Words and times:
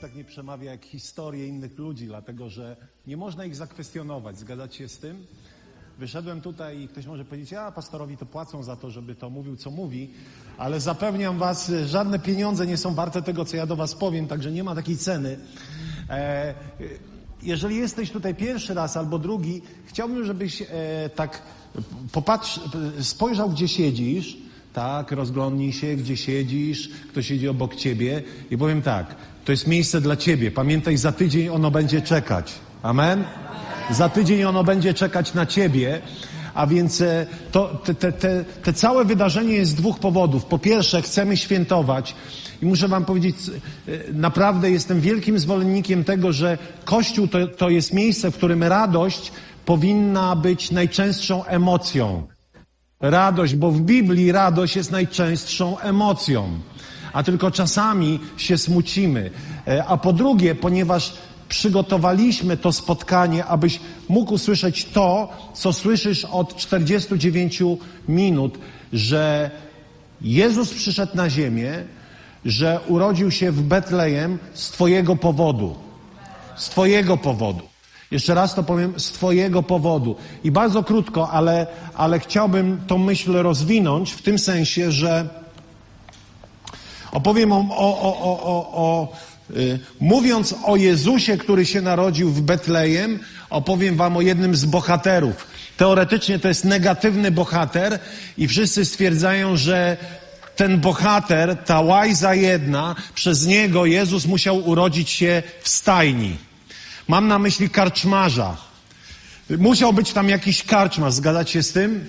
Tak 0.00 0.14
nie 0.14 0.24
przemawia 0.24 0.70
jak 0.70 0.84
historie 0.84 1.46
innych 1.46 1.78
ludzi, 1.78 2.06
dlatego 2.06 2.50
że 2.50 2.76
nie 3.06 3.16
można 3.16 3.44
ich 3.44 3.56
zakwestionować. 3.56 4.38
Zgadzacie 4.38 4.78
się 4.78 4.88
z 4.88 4.98
tym? 4.98 5.26
Wyszedłem 5.98 6.40
tutaj 6.40 6.80
i 6.80 6.88
ktoś 6.88 7.06
może 7.06 7.24
powiedzieć, 7.24 7.52
a 7.52 7.72
pastorowi 7.72 8.16
to 8.16 8.26
płacą 8.26 8.62
za 8.62 8.76
to, 8.76 8.90
żeby 8.90 9.14
to 9.14 9.30
mówił, 9.30 9.56
co 9.56 9.70
mówi, 9.70 10.10
ale 10.58 10.80
zapewniam 10.80 11.38
was, 11.38 11.72
żadne 11.86 12.18
pieniądze 12.18 12.66
nie 12.66 12.76
są 12.76 12.94
warte 12.94 13.22
tego, 13.22 13.44
co 13.44 13.56
ja 13.56 13.66
do 13.66 13.76
was 13.76 13.94
powiem, 13.94 14.26
także 14.26 14.52
nie 14.52 14.64
ma 14.64 14.74
takiej 14.74 14.96
ceny. 14.96 15.38
E, 16.10 16.54
jeżeli 17.42 17.76
jesteś 17.76 18.10
tutaj 18.10 18.34
pierwszy 18.34 18.74
raz 18.74 18.96
albo 18.96 19.18
drugi, 19.18 19.62
chciałbym, 19.86 20.24
żebyś 20.24 20.62
e, 20.62 20.66
tak 21.14 21.42
popatrz, 22.12 22.60
spojrzał, 23.00 23.50
gdzie 23.50 23.68
siedzisz, 23.68 24.36
tak, 24.72 25.12
rozglądnij 25.12 25.72
się, 25.72 25.96
gdzie 25.96 26.16
siedzisz, 26.16 26.88
kto 26.88 27.22
siedzi 27.22 27.48
obok 27.48 27.74
ciebie 27.74 28.22
i 28.50 28.58
powiem 28.58 28.82
tak, 28.82 29.16
to 29.48 29.52
jest 29.52 29.66
miejsce 29.66 30.00
dla 30.00 30.16
ciebie. 30.16 30.50
Pamiętaj, 30.50 30.96
za 30.96 31.12
tydzień 31.12 31.48
ono 31.48 31.70
będzie 31.70 32.02
czekać. 32.02 32.54
Amen? 32.82 33.24
Za 33.90 34.08
tydzień 34.08 34.44
ono 34.44 34.64
będzie 34.64 34.94
czekać 34.94 35.34
na 35.34 35.46
ciebie. 35.46 36.00
A 36.54 36.66
więc 36.66 37.00
e, 37.00 37.26
to, 37.52 37.80
te, 37.84 37.94
te, 37.94 38.12
te, 38.12 38.44
te 38.62 38.72
całe 38.72 39.04
wydarzenie 39.04 39.54
jest 39.54 39.70
z 39.70 39.74
dwóch 39.74 39.98
powodów. 39.98 40.44
Po 40.44 40.58
pierwsze, 40.58 41.02
chcemy 41.02 41.36
świętować. 41.36 42.14
I 42.62 42.66
muszę 42.66 42.88
Wam 42.88 43.04
powiedzieć, 43.04 43.36
e, 43.88 44.12
naprawdę 44.12 44.70
jestem 44.70 45.00
wielkim 45.00 45.38
zwolennikiem 45.38 46.04
tego, 46.04 46.32
że 46.32 46.58
Kościół 46.84 47.28
to, 47.28 47.46
to 47.46 47.70
jest 47.70 47.92
miejsce, 47.92 48.30
w 48.30 48.36
którym 48.36 48.62
radość 48.62 49.32
powinna 49.64 50.36
być 50.36 50.70
najczęstszą 50.70 51.44
emocją. 51.44 52.26
Radość, 53.00 53.54
bo 53.54 53.70
w 53.70 53.80
Biblii 53.80 54.32
radość 54.32 54.76
jest 54.76 54.90
najczęstszą 54.90 55.78
emocją, 55.78 56.60
a 57.12 57.22
tylko 57.22 57.50
czasami 57.50 58.20
się 58.36 58.58
smucimy. 58.58 59.30
E, 59.66 59.84
a 59.84 59.96
po 59.96 60.12
drugie, 60.12 60.54
ponieważ 60.54 61.12
przygotowaliśmy 61.48 62.56
to 62.56 62.72
spotkanie, 62.72 63.44
abyś 63.44 63.80
mógł 64.08 64.34
usłyszeć 64.34 64.84
to, 64.84 65.28
co 65.54 65.72
słyszysz 65.72 66.24
od 66.24 66.56
49 66.56 67.62
minut, 68.08 68.58
że 68.92 69.50
Jezus 70.20 70.74
przyszedł 70.74 71.16
na 71.16 71.30
ziemię, 71.30 71.84
że 72.44 72.80
urodził 72.88 73.30
się 73.30 73.52
w 73.52 73.62
Betlejem 73.62 74.38
z 74.54 74.70
Twojego 74.70 75.16
powodu. 75.16 75.76
Z 76.56 76.68
Twojego 76.68 77.16
powodu. 77.16 77.62
Jeszcze 78.10 78.34
raz 78.34 78.54
to 78.54 78.62
powiem, 78.62 78.92
z 78.96 79.12
Twojego 79.12 79.62
powodu. 79.62 80.16
I 80.44 80.50
bardzo 80.50 80.84
krótko, 80.84 81.30
ale, 81.30 81.66
ale 81.94 82.18
chciałbym 82.18 82.80
tą 82.86 82.98
myśl 82.98 83.32
rozwinąć 83.32 84.12
w 84.12 84.22
tym 84.22 84.38
sensie, 84.38 84.92
że 84.92 85.28
opowiem 87.12 87.52
o, 87.52 87.66
o, 87.70 88.02
o, 88.02 88.42
o, 88.42 88.70
o 88.72 89.12
y, 89.56 89.78
mówiąc 90.00 90.54
o 90.64 90.76
Jezusie, 90.76 91.36
który 91.36 91.66
się 91.66 91.80
narodził 91.80 92.30
w 92.30 92.40
Betlejem, 92.40 93.18
opowiem 93.50 93.96
Wam 93.96 94.16
o 94.16 94.20
jednym 94.20 94.56
z 94.56 94.64
bohaterów. 94.64 95.46
Teoretycznie 95.76 96.38
to 96.38 96.48
jest 96.48 96.64
negatywny 96.64 97.30
bohater 97.30 97.98
i 98.38 98.48
wszyscy 98.48 98.84
stwierdzają, 98.84 99.56
że 99.56 99.96
ten 100.56 100.80
bohater, 100.80 101.56
ta 101.56 101.80
łajza 101.80 102.34
jedna, 102.34 102.96
przez 103.14 103.46
niego 103.46 103.86
Jezus 103.86 104.26
musiał 104.26 104.68
urodzić 104.68 105.10
się 105.10 105.42
w 105.62 105.68
stajni. 105.68 106.36
Mam 107.08 107.28
na 107.28 107.38
myśli 107.38 107.70
karczmarza. 107.70 108.56
Musiał 109.58 109.92
być 109.92 110.12
tam 110.12 110.28
jakiś 110.28 110.62
karczmarz, 110.62 111.14
zgadzacie 111.14 111.52
się 111.52 111.62
z 111.62 111.72
tym? 111.72 112.08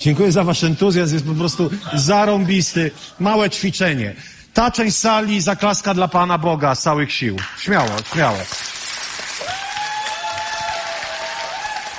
Dziękuję 0.00 0.32
za 0.32 0.44
wasz 0.44 0.64
entuzjazm, 0.64 1.14
jest 1.14 1.26
po 1.26 1.34
prostu 1.34 1.70
zarąbisty. 1.94 2.90
Małe 3.18 3.50
ćwiczenie. 3.50 4.14
Ta 4.54 4.70
część 4.70 4.96
sali 4.96 5.40
zaklaska 5.40 5.94
dla 5.94 6.08
Pana 6.08 6.38
Boga 6.38 6.74
z 6.74 6.82
całych 6.82 7.12
sił. 7.12 7.36
Śmiało, 7.58 7.90
śmiało. 8.12 8.38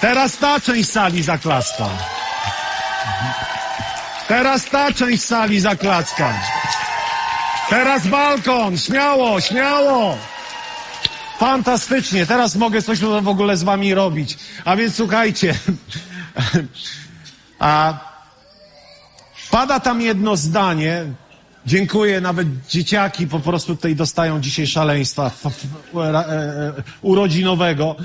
Teraz 0.01 0.37
ta 0.37 0.59
część 0.59 0.89
sali 0.91 1.23
zaklaska. 1.23 1.89
Teraz 4.27 4.65
ta 4.65 4.93
część 4.93 5.23
sali 5.23 5.59
zaklaska. 5.59 6.33
Teraz 7.69 8.07
balkon. 8.07 8.77
Śmiało, 8.77 9.41
śmiało. 9.41 10.17
Fantastycznie. 11.39 12.25
Teraz 12.25 12.55
mogę 12.55 12.81
coś 12.81 12.99
w 12.99 13.27
ogóle 13.27 13.57
z 13.57 13.63
wami 13.63 13.93
robić. 13.93 14.37
A 14.65 14.75
więc 14.75 14.95
słuchajcie. 14.95 15.53
A 17.61 17.99
pada 19.51 19.79
tam 19.79 20.01
jedno 20.01 20.37
zdanie. 20.37 21.05
Dziękuję, 21.65 22.21
nawet 22.21 22.47
dzieciaki 22.69 23.27
po 23.27 23.39
prostu 23.39 23.75
tutaj 23.75 23.95
dostają 23.95 24.41
dzisiaj 24.41 24.67
szaleństwa 24.67 25.31
urodzinowego. 27.01 27.95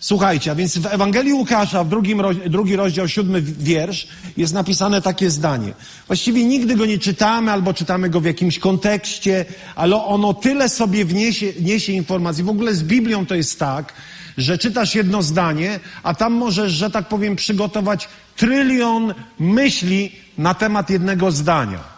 Słuchajcie, 0.00 0.50
a 0.50 0.54
więc 0.54 0.78
w 0.78 0.86
Ewangelii 0.86 1.32
Łukasza, 1.32 1.84
w 1.84 1.88
drugim, 1.88 2.22
drugi 2.46 2.76
rozdział, 2.76 3.08
siódmy 3.08 3.42
wiersz, 3.42 4.08
jest 4.36 4.54
napisane 4.54 5.02
takie 5.02 5.30
zdanie. 5.30 5.72
Właściwie 6.06 6.44
nigdy 6.44 6.76
go 6.76 6.86
nie 6.86 6.98
czytamy, 6.98 7.52
albo 7.52 7.74
czytamy 7.74 8.10
go 8.10 8.20
w 8.20 8.24
jakimś 8.24 8.58
kontekście, 8.58 9.44
ale 9.74 10.04
ono 10.04 10.34
tyle 10.34 10.68
sobie 10.68 11.04
wniesie, 11.04 11.52
niesie 11.60 11.92
informacji. 11.92 12.44
W 12.44 12.48
ogóle 12.48 12.74
z 12.74 12.82
Biblią 12.82 13.26
to 13.26 13.34
jest 13.34 13.58
tak, 13.58 13.92
że 14.38 14.58
czytasz 14.58 14.94
jedno 14.94 15.22
zdanie, 15.22 15.80
a 16.02 16.14
tam 16.14 16.32
możesz, 16.32 16.72
że 16.72 16.90
tak 16.90 17.08
powiem, 17.08 17.36
przygotować 17.36 18.08
trylion 18.36 19.14
myśli 19.38 20.12
na 20.38 20.54
temat 20.54 20.90
jednego 20.90 21.30
zdania. 21.30 21.96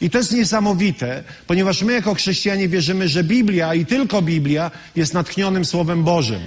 I 0.00 0.10
to 0.10 0.18
jest 0.18 0.32
niesamowite, 0.32 1.24
ponieważ 1.46 1.82
my 1.82 1.92
jako 1.92 2.14
chrześcijanie 2.14 2.68
wierzymy, 2.68 3.08
że 3.08 3.24
Biblia 3.24 3.74
i 3.74 3.86
tylko 3.86 4.22
Biblia 4.22 4.70
jest 4.96 5.14
natchnionym 5.14 5.64
Słowem 5.64 6.04
Bożym. 6.04 6.40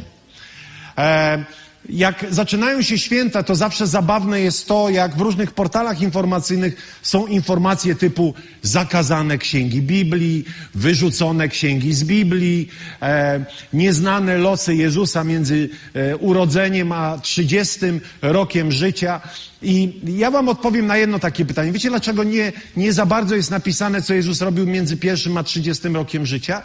E, 0.98 1.44
jak 1.90 2.26
zaczynają 2.30 2.82
się 2.82 2.98
święta, 2.98 3.44
to 3.44 3.56
zawsze 3.56 3.88
zabawne 3.88 4.42
jest 4.42 4.68
to, 4.68 4.90
jak 4.90 5.16
w 5.16 5.22
różnych 5.22 5.52
portalach 5.52 6.02
informacyjnych 6.02 7.00
są 7.02 7.28
informacje 7.28 7.96
typu 7.96 8.34
zakazane 8.62 9.38
księgi 9.38 9.82
Biblii, 9.82 10.46
wyrzucone 10.76 11.48
księgi 11.48 11.94
z 11.94 12.04
Biblii, 12.04 12.70
e, 13.02 13.46
nieznane 13.74 14.38
losy 14.38 14.76
Jezusa 14.76 15.24
między 15.24 15.70
e, 15.94 16.18
urodzeniem 16.18 16.92
a 16.92 17.18
trzydziestym 17.18 18.02
rokiem 18.22 18.72
życia. 18.72 19.22
I 19.62 20.02
ja 20.18 20.32
wam 20.32 20.50
odpowiem 20.50 20.88
na 20.88 20.98
jedno 20.98 21.20
takie 21.20 21.46
pytanie. 21.46 21.72
Wiecie, 21.72 21.90
dlaczego 21.90 22.24
nie, 22.24 22.52
nie 22.78 22.94
za 22.94 23.06
bardzo 23.06 23.36
jest 23.36 23.52
napisane, 23.52 24.02
co 24.02 24.14
Jezus 24.14 24.42
robił 24.42 24.66
między 24.66 24.98
pierwszym 24.98 25.38
a 25.38 25.44
trzydziestym 25.44 25.96
rokiem 25.96 26.26
życia? 26.26 26.64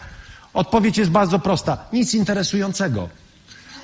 Odpowiedź 0.54 0.98
jest 0.98 1.10
bardzo 1.10 1.38
prosta. 1.38 1.88
Nic 1.92 2.14
interesującego. 2.14 3.21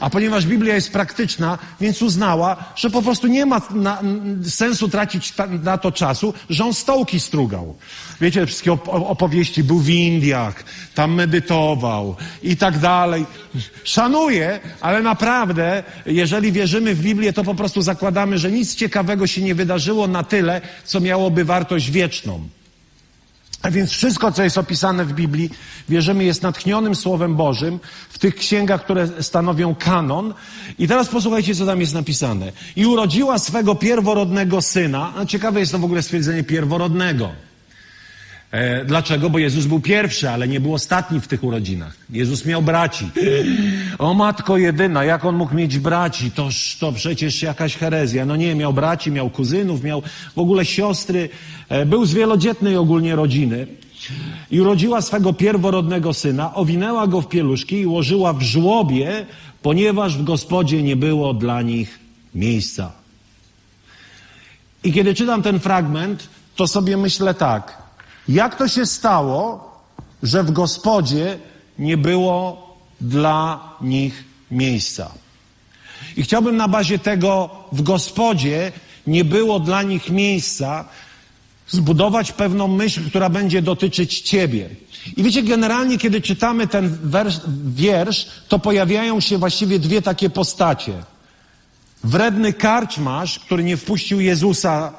A 0.00 0.10
ponieważ 0.10 0.46
Biblia 0.46 0.74
jest 0.74 0.92
praktyczna, 0.92 1.58
więc 1.80 2.02
uznała, 2.02 2.56
że 2.76 2.90
po 2.90 3.02
prostu 3.02 3.26
nie 3.26 3.46
ma 3.46 3.60
na, 3.70 4.02
sensu 4.48 4.88
tracić 4.88 5.32
ta, 5.32 5.46
na 5.46 5.78
to 5.78 5.92
czasu, 5.92 6.34
że 6.50 6.64
on 6.64 6.74
stołki 6.74 7.20
strugał. 7.20 7.76
Wiecie, 8.20 8.46
wszystkie 8.46 8.72
opowieści, 8.86 9.64
był 9.64 9.78
w 9.78 9.88
Indiach, 9.88 10.64
tam 10.94 11.14
medytował 11.14 12.16
i 12.42 12.56
tak 12.56 12.78
dalej. 12.78 13.26
Szanuję, 13.84 14.60
ale 14.80 15.02
naprawdę, 15.02 15.82
jeżeli 16.06 16.52
wierzymy 16.52 16.94
w 16.94 17.02
Biblię, 17.02 17.32
to 17.32 17.44
po 17.44 17.54
prostu 17.54 17.82
zakładamy, 17.82 18.38
że 18.38 18.52
nic 18.52 18.74
ciekawego 18.74 19.26
się 19.26 19.42
nie 19.42 19.54
wydarzyło 19.54 20.06
na 20.06 20.22
tyle, 20.22 20.60
co 20.84 21.00
miałoby 21.00 21.44
wartość 21.44 21.90
wieczną. 21.90 22.48
A 23.62 23.70
więc 23.70 23.90
wszystko, 23.90 24.32
co 24.32 24.42
jest 24.42 24.58
opisane 24.58 25.04
w 25.04 25.12
Biblii, 25.12 25.50
wierzymy, 25.88 26.24
jest 26.24 26.42
natchnionym 26.42 26.94
Słowem 26.94 27.36
Bożym 27.36 27.80
w 28.08 28.18
tych 28.18 28.34
księgach, 28.34 28.84
które 28.84 29.22
stanowią 29.22 29.74
kanon. 29.74 30.34
I 30.78 30.88
teraz 30.88 31.08
posłuchajcie, 31.08 31.54
co 31.54 31.66
tam 31.66 31.80
jest 31.80 31.94
napisane. 31.94 32.52
I 32.76 32.86
urodziła 32.86 33.38
swego 33.38 33.74
pierworodnego 33.74 34.62
syna. 34.62 35.12
No, 35.16 35.26
ciekawe 35.26 35.60
jest 35.60 35.72
to 35.72 35.78
w 35.78 35.84
ogóle 35.84 36.02
stwierdzenie 36.02 36.44
pierworodnego. 36.44 37.30
E, 38.50 38.84
dlaczego? 38.84 39.30
Bo 39.30 39.38
Jezus 39.38 39.66
był 39.66 39.80
pierwszy, 39.80 40.30
ale 40.30 40.48
nie 40.48 40.60
był 40.60 40.74
ostatni 40.74 41.20
w 41.20 41.28
tych 41.28 41.44
urodzinach. 41.44 41.96
Jezus 42.10 42.46
miał 42.46 42.62
braci. 42.62 43.10
O 43.98 44.14
matko 44.14 44.58
jedyna, 44.58 45.04
jak 45.04 45.24
on 45.24 45.36
mógł 45.36 45.54
mieć 45.54 45.78
braci? 45.78 46.30
Toż 46.30 46.76
to 46.80 46.92
przecież 46.92 47.42
jakaś 47.42 47.76
herezja. 47.76 48.26
No 48.26 48.36
nie, 48.36 48.54
miał 48.54 48.72
braci, 48.72 49.10
miał 49.10 49.30
kuzynów, 49.30 49.82
miał 49.82 50.02
w 50.34 50.38
ogóle 50.38 50.64
siostry. 50.64 51.28
E, 51.68 51.86
był 51.86 52.04
z 52.04 52.14
wielodzietnej 52.14 52.76
ogólnie 52.76 53.16
rodziny. 53.16 53.66
I 54.50 54.60
urodziła 54.60 55.02
swego 55.02 55.32
pierworodnego 55.32 56.14
syna, 56.14 56.54
owinęła 56.54 57.06
go 57.06 57.20
w 57.20 57.28
pieluszki 57.28 57.76
i 57.76 57.86
ułożyła 57.86 58.32
w 58.32 58.42
żłobie, 58.42 59.26
ponieważ 59.62 60.16
w 60.16 60.24
gospodzie 60.24 60.82
nie 60.82 60.96
było 60.96 61.34
dla 61.34 61.62
nich 61.62 61.98
miejsca. 62.34 62.92
I 64.84 64.92
kiedy 64.92 65.14
czytam 65.14 65.42
ten 65.42 65.60
fragment, 65.60 66.28
to 66.56 66.66
sobie 66.66 66.96
myślę 66.96 67.34
tak. 67.34 67.87
Jak 68.28 68.56
to 68.56 68.68
się 68.68 68.86
stało, 68.86 69.70
że 70.22 70.42
w 70.42 70.50
gospodzie 70.50 71.38
nie 71.78 71.96
było 71.96 72.68
dla 73.00 73.70
nich 73.80 74.24
miejsca? 74.50 75.10
I 76.16 76.22
chciałbym 76.22 76.56
na 76.56 76.68
bazie 76.68 76.98
tego 76.98 77.50
w 77.72 77.82
gospodzie 77.82 78.72
nie 79.06 79.24
było 79.24 79.60
dla 79.60 79.82
nich 79.82 80.10
miejsca 80.10 80.84
zbudować 81.68 82.32
pewną 82.32 82.68
myśl, 82.68 83.10
która 83.10 83.28
będzie 83.28 83.62
dotyczyć 83.62 84.20
Ciebie. 84.20 84.68
I 85.16 85.22
wiecie, 85.22 85.42
generalnie, 85.42 85.98
kiedy 85.98 86.20
czytamy 86.20 86.66
ten 86.66 86.98
wiersz, 87.66 88.26
to 88.48 88.58
pojawiają 88.58 89.20
się 89.20 89.38
właściwie 89.38 89.78
dwie 89.78 90.02
takie 90.02 90.30
postacie. 90.30 90.92
Wredny 92.04 92.52
karczmarz, 92.52 93.38
który 93.38 93.64
nie 93.64 93.76
wpuścił 93.76 94.20
Jezusa 94.20 94.92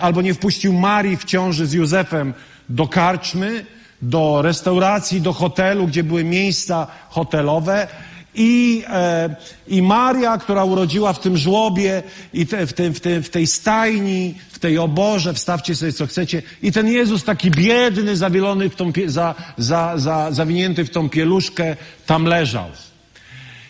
albo 0.00 0.22
nie 0.22 0.34
wpuścił 0.34 0.72
Marii 0.72 1.16
w 1.16 1.24
ciąży 1.24 1.66
z 1.66 1.72
Józefem 1.72 2.34
do 2.68 2.88
karczmy, 2.88 3.64
do 4.02 4.42
restauracji, 4.42 5.20
do 5.20 5.32
hotelu, 5.32 5.86
gdzie 5.86 6.04
były 6.04 6.24
miejsca 6.24 6.86
hotelowe. 7.08 7.88
I, 8.34 8.84
e, 8.88 9.36
I 9.68 9.82
Maria, 9.82 10.38
która 10.38 10.64
urodziła 10.64 11.12
w 11.12 11.20
tym 11.20 11.36
żłobie, 11.36 12.02
i 12.32 12.46
te, 12.46 12.66
w, 12.66 12.72
te, 12.72 12.90
w, 12.90 13.00
te, 13.00 13.22
w 13.22 13.30
tej 13.30 13.46
stajni, 13.46 14.34
w 14.50 14.58
tej 14.58 14.78
oborze, 14.78 15.34
wstawcie 15.34 15.74
sobie 15.74 15.92
co 15.92 16.06
chcecie. 16.06 16.42
I 16.62 16.72
ten 16.72 16.88
Jezus 16.88 17.24
taki 17.24 17.50
biedny, 17.50 18.16
zawielony 18.16 18.70
w 18.70 18.76
tą, 18.76 18.92
za, 19.06 19.34
za, 19.58 19.98
za, 19.98 20.32
zawinięty 20.32 20.84
w 20.84 20.90
tą 20.90 21.08
pieluszkę, 21.08 21.76
tam 22.06 22.24
leżał. 22.24 22.68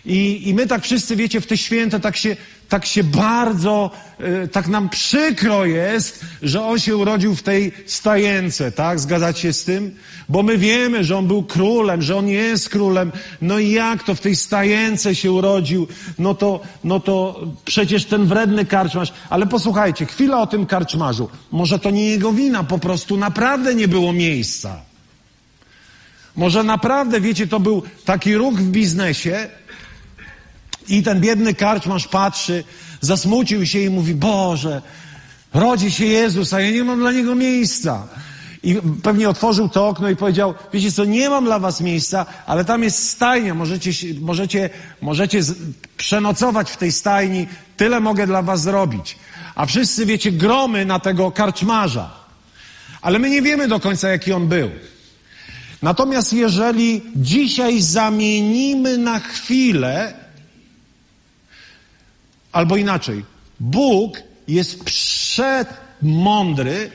I, 0.05 0.49
I 0.49 0.53
my 0.53 0.67
tak 0.67 0.83
wszyscy, 0.83 1.15
wiecie, 1.15 1.41
w 1.41 1.47
te 1.47 1.57
święta 1.57 1.99
tak 1.99 2.17
się, 2.17 2.35
tak 2.71 2.85
się 2.85 3.03
bardzo, 3.03 3.91
y, 4.43 4.47
tak 4.47 4.67
nam 4.67 4.89
przykro 4.89 5.65
jest, 5.65 6.25
że 6.41 6.63
on 6.63 6.79
się 6.79 6.97
urodził 6.97 7.35
w 7.35 7.43
tej 7.43 7.71
stajence, 7.85 8.71
tak? 8.71 8.99
Zgadzacie 8.99 9.41
się 9.41 9.53
z 9.53 9.63
tym? 9.63 9.95
Bo 10.29 10.43
my 10.43 10.57
wiemy, 10.57 11.03
że 11.03 11.17
on 11.17 11.27
był 11.27 11.43
królem, 11.43 12.01
że 12.01 12.15
on 12.15 12.27
jest 12.27 12.69
królem. 12.69 13.11
No 13.41 13.59
i 13.59 13.71
jak 13.71 14.03
to 14.03 14.15
w 14.15 14.19
tej 14.19 14.35
stajence 14.35 15.15
się 15.15 15.31
urodził? 15.31 15.87
No 16.19 16.35
to, 16.35 16.59
no 16.83 16.99
to 16.99 17.39
przecież 17.65 18.05
ten 18.05 18.25
wredny 18.25 18.65
karczmarz. 18.65 19.13
Ale 19.29 19.47
posłuchajcie, 19.47 20.05
chwila 20.05 20.41
o 20.41 20.47
tym 20.47 20.65
karczmarzu. 20.65 21.29
Może 21.51 21.79
to 21.79 21.89
nie 21.89 22.09
jego 22.09 22.31
wina, 22.33 22.63
po 22.63 22.79
prostu 22.79 23.17
naprawdę 23.17 23.75
nie 23.75 23.87
było 23.87 24.13
miejsca. 24.13 24.81
Może 26.35 26.63
naprawdę, 26.63 27.21
wiecie, 27.21 27.47
to 27.47 27.59
był 27.59 27.83
taki 28.05 28.35
ruch 28.35 28.55
w 28.55 28.71
biznesie, 28.71 29.49
i 30.91 31.03
ten 31.03 31.21
biedny 31.21 31.53
karczmarz 31.53 32.07
patrzy, 32.07 32.63
zasmucił 33.01 33.65
się 33.65 33.79
i 33.79 33.89
mówi, 33.89 34.15
Boże, 34.15 34.81
rodzi 35.53 35.91
się 35.91 36.05
Jezus, 36.05 36.53
a 36.53 36.61
ja 36.61 36.71
nie 36.71 36.83
mam 36.83 36.99
dla 36.99 37.11
Niego 37.11 37.35
miejsca. 37.35 38.07
I 38.63 38.77
pewnie 39.03 39.29
otworzył 39.29 39.69
to 39.69 39.87
okno 39.87 40.09
i 40.09 40.15
powiedział, 40.15 40.53
wiecie 40.73 40.91
co, 40.91 41.05
nie 41.05 41.29
mam 41.29 41.45
dla 41.45 41.59
was 41.59 41.81
miejsca, 41.81 42.25
ale 42.45 42.65
tam 42.65 42.83
jest 42.83 43.09
stajnia, 43.09 43.53
możecie, 43.53 43.91
możecie, 44.21 44.69
możecie 45.01 45.39
przenocować 45.97 46.71
w 46.71 46.77
tej 46.77 46.91
stajni, 46.91 47.47
tyle 47.77 47.99
mogę 47.99 48.27
dla 48.27 48.41
was 48.41 48.61
zrobić. 48.61 49.17
A 49.55 49.65
wszyscy, 49.65 50.05
wiecie, 50.05 50.31
gromy 50.31 50.85
na 50.85 50.99
tego 50.99 51.31
karczmarza. 51.31 52.09
Ale 53.01 53.19
my 53.19 53.29
nie 53.29 53.41
wiemy 53.41 53.67
do 53.67 53.79
końca, 53.79 54.09
jaki 54.09 54.33
on 54.33 54.47
był. 54.47 54.69
Natomiast 55.81 56.33
jeżeli 56.33 57.01
dzisiaj 57.15 57.81
zamienimy 57.81 58.97
na 58.97 59.19
chwilę 59.19 60.20
Albo 62.51 62.77
inaczej, 62.77 63.25
Bóg 63.59 64.17
jest 64.47 64.83
przemądry 64.83 66.91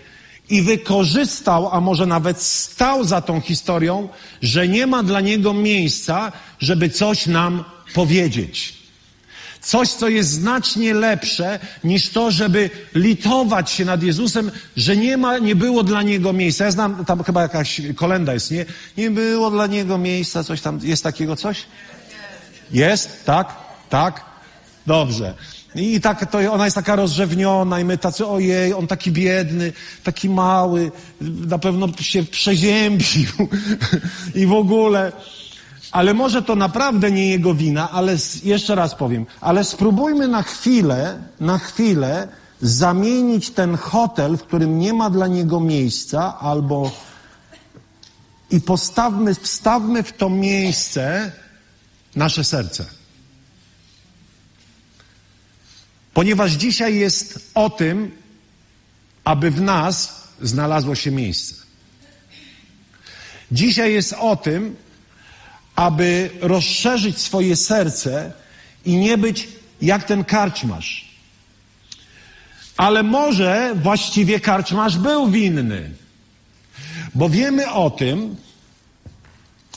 i 0.50 0.62
wykorzystał, 0.62 1.68
a 1.72 1.80
może 1.80 2.06
nawet 2.06 2.42
stał 2.42 3.04
za 3.04 3.20
tą 3.20 3.40
historią, 3.40 4.08
że 4.42 4.68
nie 4.68 4.86
ma 4.86 5.02
dla 5.02 5.20
niego 5.20 5.54
miejsca, 5.54 6.32
żeby 6.58 6.90
coś 6.90 7.26
nam 7.26 7.64
powiedzieć. 7.94 8.76
Coś, 9.60 9.88
co 9.88 10.08
jest 10.08 10.30
znacznie 10.30 10.94
lepsze 10.94 11.58
niż 11.84 12.10
to, 12.10 12.30
żeby 12.30 12.70
litować 12.94 13.70
się 13.70 13.84
nad 13.84 14.02
Jezusem, 14.02 14.50
że 14.76 14.96
nie 14.96 15.16
ma, 15.16 15.38
nie 15.38 15.56
było 15.56 15.82
dla 15.82 16.02
Niego 16.02 16.32
miejsca. 16.32 16.64
Ja 16.64 16.70
znam, 16.70 17.04
tam 17.04 17.24
chyba 17.24 17.42
jakaś 17.42 17.80
kolenda 17.96 18.34
jest, 18.34 18.50
nie? 18.50 18.64
Nie 18.96 19.10
było 19.10 19.50
dla 19.50 19.66
Niego 19.66 19.98
miejsca, 19.98 20.44
coś 20.44 20.60
tam, 20.60 20.80
jest 20.82 21.02
takiego 21.02 21.36
coś? 21.36 21.66
Jest? 22.70 23.24
Tak? 23.24 23.54
Tak? 23.88 24.24
Dobrze. 24.86 25.34
I 25.74 26.00
tak 26.00 26.30
to 26.30 26.52
ona 26.52 26.64
jest 26.64 26.74
taka 26.74 26.96
rozrzewniona 26.96 27.80
i 27.80 27.84
my 27.84 27.98
tacy, 27.98 28.26
ojej, 28.26 28.74
on 28.74 28.86
taki 28.86 29.12
biedny, 29.12 29.72
taki 30.04 30.28
mały, 30.28 30.90
na 31.20 31.58
pewno 31.58 31.88
się 32.00 32.22
przeziębił 32.22 33.30
i 34.34 34.46
w 34.46 34.52
ogóle. 34.52 35.12
Ale 35.92 36.14
może 36.14 36.42
to 36.42 36.56
naprawdę 36.56 37.10
nie 37.10 37.28
jego 37.28 37.54
wina, 37.54 37.90
ale 37.90 38.16
jeszcze 38.44 38.74
raz 38.74 38.94
powiem, 38.94 39.26
ale 39.40 39.64
spróbujmy 39.64 40.28
na 40.28 40.42
chwilę, 40.42 41.18
na 41.40 41.58
chwilę 41.58 42.28
zamienić 42.60 43.50
ten 43.50 43.76
hotel, 43.76 44.36
w 44.36 44.42
którym 44.42 44.78
nie 44.78 44.92
ma 44.92 45.10
dla 45.10 45.26
niego 45.26 45.60
miejsca, 45.60 46.38
albo 46.38 46.90
i 48.50 48.60
postawmy, 48.60 49.34
wstawmy 49.34 50.02
w 50.02 50.12
to 50.12 50.30
miejsce 50.30 51.32
nasze 52.16 52.44
serce. 52.44 52.95
Ponieważ 56.16 56.52
dzisiaj 56.52 56.98
jest 56.98 57.50
o 57.54 57.70
tym, 57.70 58.10
aby 59.24 59.50
w 59.50 59.60
nas 59.60 60.22
znalazło 60.42 60.94
się 60.94 61.10
miejsce. 61.10 61.54
Dzisiaj 63.52 63.92
jest 63.92 64.12
o 64.12 64.36
tym, 64.36 64.76
aby 65.74 66.30
rozszerzyć 66.40 67.18
swoje 67.18 67.56
serce 67.56 68.32
i 68.84 68.96
nie 68.96 69.18
być 69.18 69.48
jak 69.82 70.04
ten 70.04 70.24
karczmarz. 70.24 71.08
Ale 72.76 73.02
może 73.02 73.74
właściwie 73.82 74.40
karczmarz 74.40 74.98
był 74.98 75.30
winny. 75.30 75.90
Bo 77.14 77.28
wiemy 77.28 77.70
o 77.70 77.90
tym, 77.90 78.36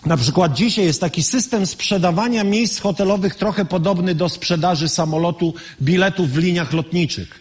na 0.05 0.17
przykład 0.17 0.53
dzisiaj 0.53 0.85
jest 0.85 1.01
taki 1.01 1.23
system 1.23 1.65
sprzedawania 1.65 2.43
miejsc 2.43 2.79
hotelowych 2.79 3.35
trochę 3.35 3.65
podobny 3.65 4.15
do 4.15 4.29
sprzedaży 4.29 4.89
samolotu, 4.89 5.53
biletów 5.81 6.31
w 6.31 6.37
liniach 6.37 6.73
lotniczych. 6.73 7.39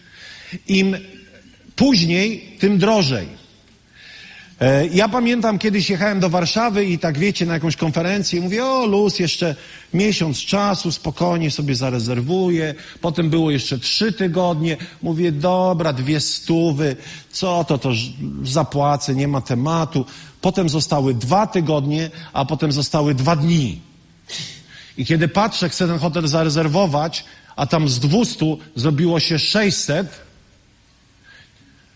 Im 0.67 0.97
później, 1.75 2.55
tym 2.59 2.77
drożej. 2.77 3.38
E, 4.59 4.87
ja 4.87 5.09
pamiętam, 5.09 5.59
kiedyś 5.59 5.89
jechałem 5.89 6.19
do 6.19 6.29
Warszawy 6.29 6.85
i 6.85 6.99
tak 6.99 7.17
wiecie, 7.17 7.45
na 7.45 7.53
jakąś 7.53 7.75
konferencję, 7.75 8.41
mówię, 8.41 8.65
o 8.65 8.85
luz, 8.85 9.19
jeszcze 9.19 9.55
miesiąc 9.93 10.37
czasu, 10.37 10.91
spokojnie 10.91 11.51
sobie 11.51 11.75
zarezerwuję. 11.75 12.75
Potem 13.01 13.29
było 13.29 13.51
jeszcze 13.51 13.79
trzy 13.79 14.13
tygodnie. 14.13 14.77
Mówię, 15.01 15.31
dobra, 15.31 15.93
dwie 15.93 16.19
stówy, 16.19 16.95
co 17.31 17.63
to, 17.63 17.77
to 17.77 17.91
zapłacę, 18.43 19.15
nie 19.15 19.27
ma 19.27 19.41
tematu. 19.41 20.05
Potem 20.41 20.69
zostały 20.69 21.13
dwa 21.13 21.47
tygodnie, 21.47 22.09
a 22.33 22.45
potem 22.45 22.71
zostały 22.71 23.15
dwa 23.15 23.35
dni. 23.35 23.81
I 24.97 25.05
kiedy 25.05 25.27
patrzę, 25.27 25.69
chcę 25.69 25.87
ten 25.87 25.99
hotel 25.99 26.27
zarezerwować, 26.27 27.25
a 27.55 27.65
tam 27.65 27.89
z 27.89 27.99
200 27.99 28.45
zrobiło 28.75 29.19
się 29.19 29.39
600, 29.39 30.28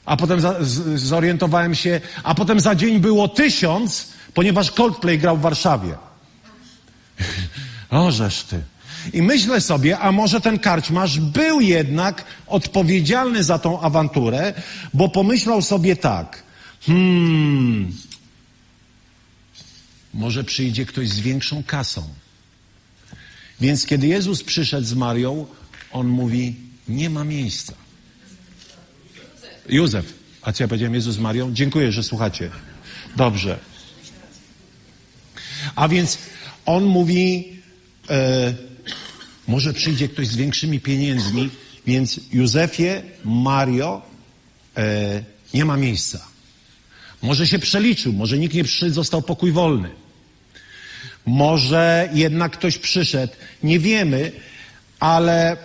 a 0.06 0.18
potem 0.18 0.42
za, 0.42 0.64
z, 0.64 1.00
zorientowałem 1.02 1.76
się, 1.76 2.02
a 2.24 2.36
potem 2.36 2.60
za 2.60 2.76
dzień 2.76 3.00
było 3.00 3.28
tysiąc, 3.28 4.08
ponieważ 4.34 4.72
Coldplay 4.72 5.20
grał 5.20 5.38
w 5.38 5.42
Warszawie. 5.42 5.96
o, 7.90 8.12
żeż 8.12 8.44
ty. 8.44 8.62
I 9.14 9.22
myślę 9.22 9.62
sobie, 9.62 10.00
a 10.00 10.12
może 10.12 10.42
ten 10.42 10.60
karczmarz 10.60 11.20
był 11.20 11.62
jednak 11.62 12.26
odpowiedzialny 12.48 13.44
za 13.44 13.60
tą 13.60 13.82
awanturę, 13.82 14.54
bo 14.94 15.10
pomyślał 15.10 15.62
sobie 15.62 15.96
tak, 15.96 16.44
hmm, 16.82 17.92
może 20.14 20.44
przyjdzie 20.44 20.86
ktoś 20.86 21.10
z 21.10 21.20
większą 21.20 21.64
kasą. 21.64 22.04
Więc 23.62 23.86
kiedy 23.86 24.08
Jezus 24.08 24.44
przyszedł 24.44 24.88
z 24.88 24.94
Marią, 24.94 25.46
on 25.92 26.08
mówi, 26.08 26.56
nie 26.88 27.10
ma 27.10 27.24
miejsca. 27.24 27.74
Józef. 29.70 30.14
A 30.42 30.54
co 30.54 30.64
ja 30.64 30.68
powiedziałem 30.68 30.96
Jezus 30.96 31.18
Marią? 31.18 31.54
Dziękuję, 31.54 31.92
że 31.92 32.04
słuchacie. 32.04 32.50
Dobrze. 33.16 33.60
A 35.76 35.88
więc 35.88 36.18
on 36.66 36.84
mówi, 36.84 37.54
e, 38.10 38.54
może 39.48 39.74
przyjdzie 39.74 40.08
ktoś 40.08 40.28
z 40.28 40.36
większymi 40.36 40.80
pieniędzmi, 40.80 41.50
więc 41.88 42.20
Józefie, 42.34 43.02
Mario, 43.26 44.02
e, 44.78 45.24
nie 45.54 45.66
ma 45.66 45.78
miejsca. 45.78 46.28
Może 47.22 47.48
się 47.48 47.60
przeliczył, 47.60 48.14
może 48.14 48.38
nikt 48.38 48.56
nie 48.56 48.64
przyszedł, 48.64 48.94
został 48.94 49.22
pokój 49.22 49.52
wolny. 49.52 49.90
Może 51.26 52.10
jednak 52.14 52.52
ktoś 52.52 52.78
przyszedł, 52.78 53.34
nie 53.64 53.80
wiemy, 53.80 54.32
ale 55.00 55.58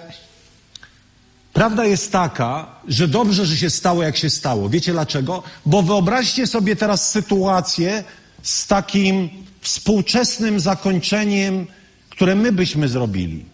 prawda 1.59 1.85
jest 1.85 2.13
taka, 2.13 2.67
że 2.89 3.09
dobrze, 3.09 3.47
że 3.47 3.57
się 3.57 3.71
stało, 3.71 4.03
jak 4.03 4.17
się 4.17 4.31
stało. 4.31 4.69
Wiecie 4.69 4.93
dlaczego? 4.93 5.43
Bo 5.67 5.83
wyobraźcie 5.83 6.47
sobie 6.47 6.77
teraz 6.77 7.11
sytuację 7.11 8.05
z 8.43 8.67
takim 8.67 9.29
współczesnym 9.61 10.61
zakończeniem, 10.61 11.67
które 12.11 12.35
my 12.35 12.53
byśmy 12.53 12.89
zrobili. 12.89 13.45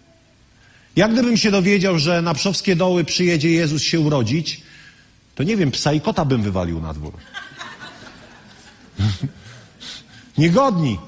Jak 0.96 1.12
gdybym 1.12 1.36
się 1.36 1.50
dowiedział, 1.50 1.98
że 1.98 2.22
na 2.22 2.34
Przowskie 2.34 2.76
Doły 2.76 3.04
przyjedzie 3.04 3.50
Jezus 3.50 3.82
się 3.82 4.00
urodzić, 4.00 4.62
to 5.34 5.42
nie 5.42 5.56
wiem, 5.56 5.70
psa 5.70 5.92
i 5.92 6.00
kota 6.00 6.24
bym 6.24 6.42
wywalił 6.42 6.80
na 6.80 6.94
dwór. 6.94 7.12
Niegodni. 10.38 10.98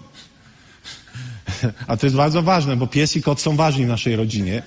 A 1.89 1.97
to 1.97 2.07
jest 2.07 2.17
bardzo 2.17 2.43
ważne, 2.43 2.77
bo 2.77 2.87
pies 2.87 3.17
i 3.17 3.23
kot 3.23 3.41
są 3.41 3.57
ważni 3.57 3.85
w 3.85 3.89
naszej 3.89 4.17
rodzinie. 4.17 4.63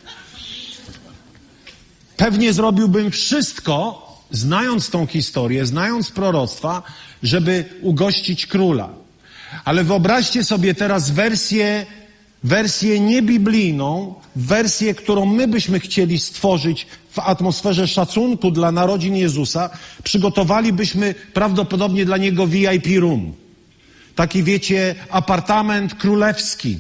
Pewnie 2.20 2.54
zrobiłbym 2.54 3.12
wszystko, 3.12 4.08
znając 4.32 4.90
tą 4.90 5.08
historię, 5.08 5.66
znając 5.66 6.12
proroctwa, 6.12 6.84
żeby 7.24 7.66
ugościć 7.82 8.48
króla. 8.48 8.90
Ale 9.66 9.84
wyobraźcie 9.84 10.44
sobie 10.44 10.74
teraz 10.76 11.12
wersję, 11.12 11.86
wersję 12.44 13.00
niebiblijną, 13.00 14.16
wersję, 14.36 14.96
którą 14.96 15.26
my 15.26 15.48
byśmy 15.48 15.80
chcieli 15.80 16.20
stworzyć 16.20 16.88
w 17.12 17.20
atmosferze 17.20 17.88
szacunku 17.88 18.52
dla 18.52 18.72
narodzin 18.72 19.16
Jezusa. 19.16 19.70
Przygotowalibyśmy 20.04 21.16
prawdopodobnie 21.34 22.06
dla 22.06 22.18
niego 22.18 22.48
VIP 22.48 22.88
room. 23.00 23.34
Taki, 24.16 24.44
wiecie, 24.44 24.96
apartament 25.10 25.96
królewski. 25.96 26.80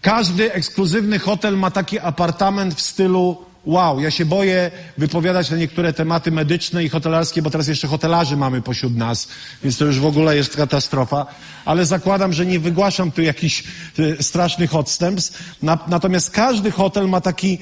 Każdy 0.00 0.52
ekskluzywny 0.52 1.18
hotel 1.18 1.56
ma 1.58 1.70
taki 1.70 1.98
apartament 1.98 2.74
w 2.74 2.80
stylu 2.80 3.53
wow. 3.66 4.00
Ja 4.00 4.10
się 4.10 4.24
boję 4.24 4.70
wypowiadać 4.98 5.50
na 5.50 5.56
niektóre 5.56 5.92
tematy 5.92 6.30
medyczne 6.30 6.84
i 6.84 6.88
hotelarskie, 6.88 7.42
bo 7.42 7.50
teraz 7.50 7.68
jeszcze 7.68 7.88
hotelarzy 7.88 8.36
mamy 8.36 8.62
pośród 8.62 8.96
nas, 8.96 9.28
więc 9.62 9.78
to 9.78 9.84
już 9.84 10.00
w 10.00 10.06
ogóle 10.06 10.36
jest 10.36 10.56
katastrofa. 10.56 11.26
Ale 11.64 11.86
zakładam, 11.86 12.32
że 12.32 12.46
nie 12.46 12.60
wygłaszam 12.60 13.12
tu 13.12 13.22
jakichś 13.22 13.64
e, 13.98 14.22
strasznych 14.22 14.74
odstępstw. 14.74 15.62
Na, 15.62 15.78
natomiast 15.86 16.30
każdy 16.30 16.70
hotel 16.70 17.08
ma 17.08 17.20
taki, 17.20 17.58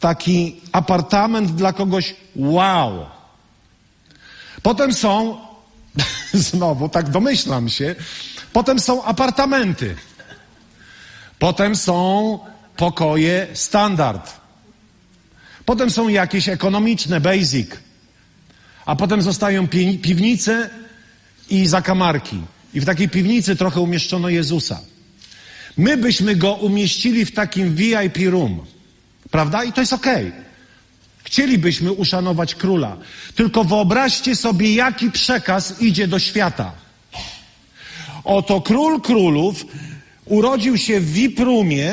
taki 0.00 0.60
apartament 0.72 1.50
dla 1.50 1.72
kogoś 1.72 2.16
wow. 2.36 3.06
Potem 4.62 4.92
są 4.92 5.38
Znowu, 6.32 6.88
tak 6.88 7.10
domyślam 7.10 7.68
się. 7.68 7.94
Potem 8.52 8.78
są 8.78 9.04
apartamenty. 9.04 9.96
Potem 11.38 11.76
są 11.76 12.38
pokoje 12.76 13.46
standard. 13.54 14.38
Potem 15.68 15.90
są 15.90 16.08
jakieś 16.08 16.48
ekonomiczne, 16.48 17.20
basic. 17.20 17.70
A 18.86 18.96
potem 18.96 19.22
zostają 19.22 19.68
pi 19.68 19.98
piwnice 19.98 20.70
i 21.50 21.66
zakamarki. 21.66 22.40
I 22.74 22.80
w 22.80 22.84
takiej 22.84 23.08
piwnicy 23.08 23.56
trochę 23.56 23.80
umieszczono 23.80 24.28
Jezusa. 24.28 24.80
My 25.76 25.96
byśmy 25.96 26.36
go 26.36 26.54
umieścili 26.54 27.24
w 27.24 27.32
takim 27.32 27.74
VIP 27.74 28.18
room. 28.30 28.64
Prawda? 29.30 29.64
I 29.64 29.72
to 29.72 29.80
jest 29.80 29.92
okej. 29.92 30.28
Okay. 30.28 30.42
Chcielibyśmy 31.24 31.92
uszanować 31.92 32.54
króla. 32.54 32.96
Tylko 33.34 33.64
wyobraźcie 33.64 34.36
sobie, 34.36 34.74
jaki 34.74 35.10
przekaz 35.10 35.82
idzie 35.82 36.08
do 36.08 36.18
świata. 36.18 36.72
Oto 38.24 38.60
król 38.60 39.00
królów 39.00 39.66
urodził 40.24 40.78
się 40.78 41.00
w 41.00 41.12
Wiprumie 41.12 41.92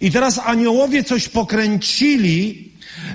i 0.00 0.10
teraz 0.10 0.38
aniołowie 0.38 1.04
coś 1.04 1.28
pokręcili 1.28 2.67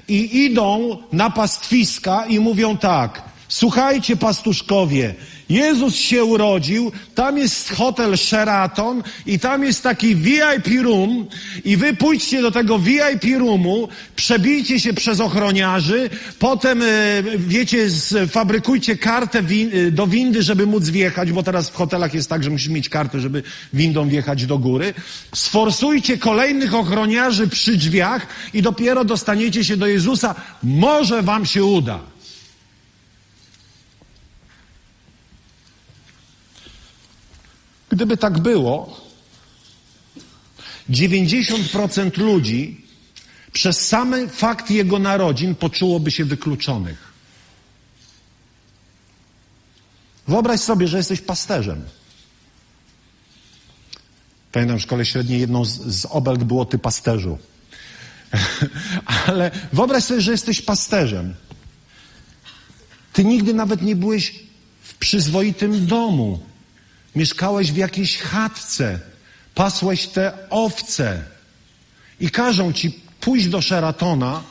i 0.07 0.43
idą 0.45 0.97
na 1.11 1.29
pastwiska 1.29 2.25
i 2.25 2.39
mówią 2.39 2.77
tak. 2.77 3.23
Słuchajcie, 3.47 4.15
pastuszkowie, 4.15 5.15
Jezus 5.49 5.95
się 5.95 6.23
urodził, 6.23 6.91
tam 7.15 7.37
jest 7.37 7.69
hotel 7.73 8.17
Sheraton 8.17 9.03
i 9.25 9.39
tam 9.39 9.63
jest 9.63 9.83
taki 9.83 10.15
VIP 10.15 10.67
room 10.83 11.27
i 11.65 11.77
wy 11.77 11.93
pójdźcie 11.93 12.41
do 12.41 12.51
tego 12.51 12.79
VIP 12.79 13.23
roomu, 13.39 13.87
przebijcie 14.15 14.79
się 14.79 14.93
przez 14.93 15.19
ochroniarzy, 15.19 16.09
potem, 16.39 16.81
e, 16.81 16.85
wiecie, 17.37 17.87
fabrykujcie 18.29 18.97
kartę 18.97 19.39
e, 19.39 19.91
do 19.91 20.07
windy, 20.07 20.43
żeby 20.43 20.65
móc 20.65 20.89
wjechać, 20.89 21.31
bo 21.31 21.43
teraz 21.43 21.69
w 21.69 21.75
hotelach 21.75 22.13
jest 22.13 22.29
tak, 22.29 22.43
że 22.43 22.49
musisz 22.49 22.69
mieć 22.69 22.89
kartę, 22.89 23.19
żeby 23.19 23.43
windą 23.73 24.09
wjechać 24.09 24.45
do 24.45 24.57
góry. 24.57 24.93
Sforsujcie 25.35 26.17
kolejnych 26.17 26.75
ochroniarzy 26.75 27.47
przy 27.47 27.77
drzwiach 27.77 28.27
i 28.53 28.61
dopiero 28.61 29.05
dostaniecie 29.05 29.63
się 29.63 29.77
do 29.77 29.87
Jezusa. 29.87 30.35
Może 30.63 31.21
wam 31.21 31.45
się 31.45 31.63
uda. 31.63 32.12
Gdyby 37.93 38.17
tak 38.17 38.39
było, 38.39 39.01
90% 40.89 42.17
ludzi 42.17 42.85
przez 43.51 43.87
samy 43.87 44.27
fakt 44.27 44.71
jego 44.71 44.99
narodzin 44.99 45.55
poczułoby 45.55 46.11
się 46.11 46.25
wykluczonych. 46.25 47.13
Wyobraź 50.27 50.59
sobie, 50.59 50.87
że 50.87 50.97
jesteś 50.97 51.21
pasterzem. 51.21 51.83
Pamiętam 54.51 54.79
w 54.79 54.81
szkole 54.81 55.05
średniej 55.05 55.39
jedną 55.39 55.65
z, 55.65 55.81
z 55.81 56.05
obelg 56.05 56.43
było 56.43 56.65
ty 56.65 56.79
pasterzu. 56.79 57.37
Ale 59.27 59.51
wyobraź 59.73 60.03
sobie, 60.03 60.21
że 60.21 60.31
jesteś 60.31 60.61
pasterzem. 60.61 61.35
Ty 63.13 63.25
nigdy 63.25 63.53
nawet 63.53 63.81
nie 63.81 63.95
byłeś 63.95 64.43
w 64.81 64.95
przyzwoitym 64.95 65.85
domu. 65.85 66.52
Mieszkałeś 67.15 67.71
w 67.71 67.77
jakiejś 67.77 68.17
chatce, 68.17 68.99
pasłeś 69.55 70.07
te 70.07 70.49
owce 70.49 71.23
i 72.19 72.29
każą 72.29 72.73
ci 72.73 72.91
pójść 73.19 73.47
do 73.47 73.61
Sheratona 73.61 74.43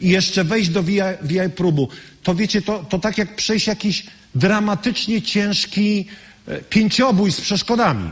i 0.00 0.08
jeszcze 0.08 0.44
wejść 0.44 0.70
do 0.70 0.82
VI 0.82 1.50
próbu. 1.56 1.88
To 2.22 2.34
wiecie, 2.34 2.62
to, 2.62 2.84
to 2.88 2.98
tak 2.98 3.18
jak 3.18 3.36
przejść 3.36 3.66
jakiś 3.66 4.06
dramatycznie 4.34 5.22
ciężki 5.22 6.06
e, 6.46 6.60
pięciobój 6.60 7.32
z 7.32 7.40
przeszkodami. 7.40 8.10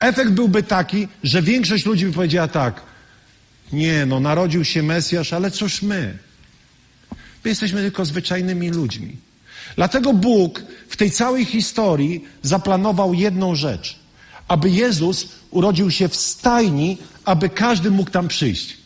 Efekt 0.00 0.30
byłby 0.30 0.62
taki, 0.62 1.08
że 1.24 1.42
większość 1.42 1.86
ludzi 1.86 2.06
by 2.06 2.12
powiedziała 2.12 2.48
tak, 2.48 2.82
nie, 3.72 4.06
no 4.06 4.20
narodził 4.20 4.64
się 4.64 4.82
Mesjasz, 4.82 5.32
ale 5.32 5.50
cóż 5.50 5.82
my? 5.82 6.18
My 7.44 7.50
jesteśmy 7.50 7.80
tylko 7.80 8.04
zwyczajnymi 8.04 8.70
ludźmi. 8.70 9.16
Dlatego 9.76 10.12
Bóg 10.12 10.62
w 10.88 10.96
tej 10.96 11.10
całej 11.10 11.44
historii 11.44 12.24
zaplanował 12.42 13.14
jedną 13.14 13.54
rzecz. 13.54 13.96
Aby 14.48 14.70
Jezus 14.70 15.28
urodził 15.50 15.90
się 15.90 16.08
w 16.08 16.16
stajni, 16.16 16.98
aby 17.24 17.48
każdy 17.48 17.90
mógł 17.90 18.10
tam 18.10 18.28
przyjść. 18.28 18.76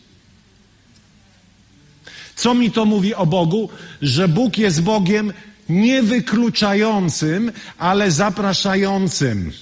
Co 2.37 2.55
mi 2.55 2.71
to 2.71 2.85
mówi 2.85 3.15
o 3.15 3.27
Bogu? 3.27 3.69
Że 4.03 4.29
Bóg 4.29 4.59
jest 4.59 4.83
Bogiem 4.83 5.33
niewykluczającym, 5.69 7.53
ale 7.79 8.11
zapraszającym. 8.11 9.53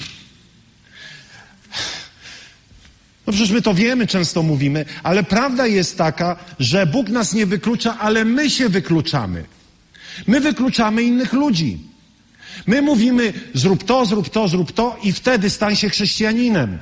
No 3.26 3.32
przecież 3.32 3.50
my 3.50 3.62
to 3.62 3.74
wiemy, 3.74 4.06
często 4.06 4.42
mówimy, 4.42 4.84
ale 5.02 5.22
prawda 5.22 5.66
jest 5.66 5.98
taka, 5.98 6.36
że 6.58 6.86
Bóg 6.86 7.08
nas 7.08 7.32
nie 7.32 7.46
wyklucza, 7.46 7.98
ale 7.98 8.24
my 8.24 8.50
się 8.50 8.68
wykluczamy. 8.68 9.44
My 10.26 10.40
wykluczamy 10.40 11.02
innych 11.02 11.32
ludzi. 11.32 11.78
My 12.66 12.82
mówimy, 12.82 13.32
zrób 13.54 13.84
to, 13.84 14.06
zrób 14.06 14.28
to, 14.28 14.48
zrób 14.48 14.72
to 14.72 14.96
i 15.02 15.12
wtedy 15.12 15.50
stań 15.50 15.76
się 15.76 15.88
chrześcijaninem. 15.88 16.78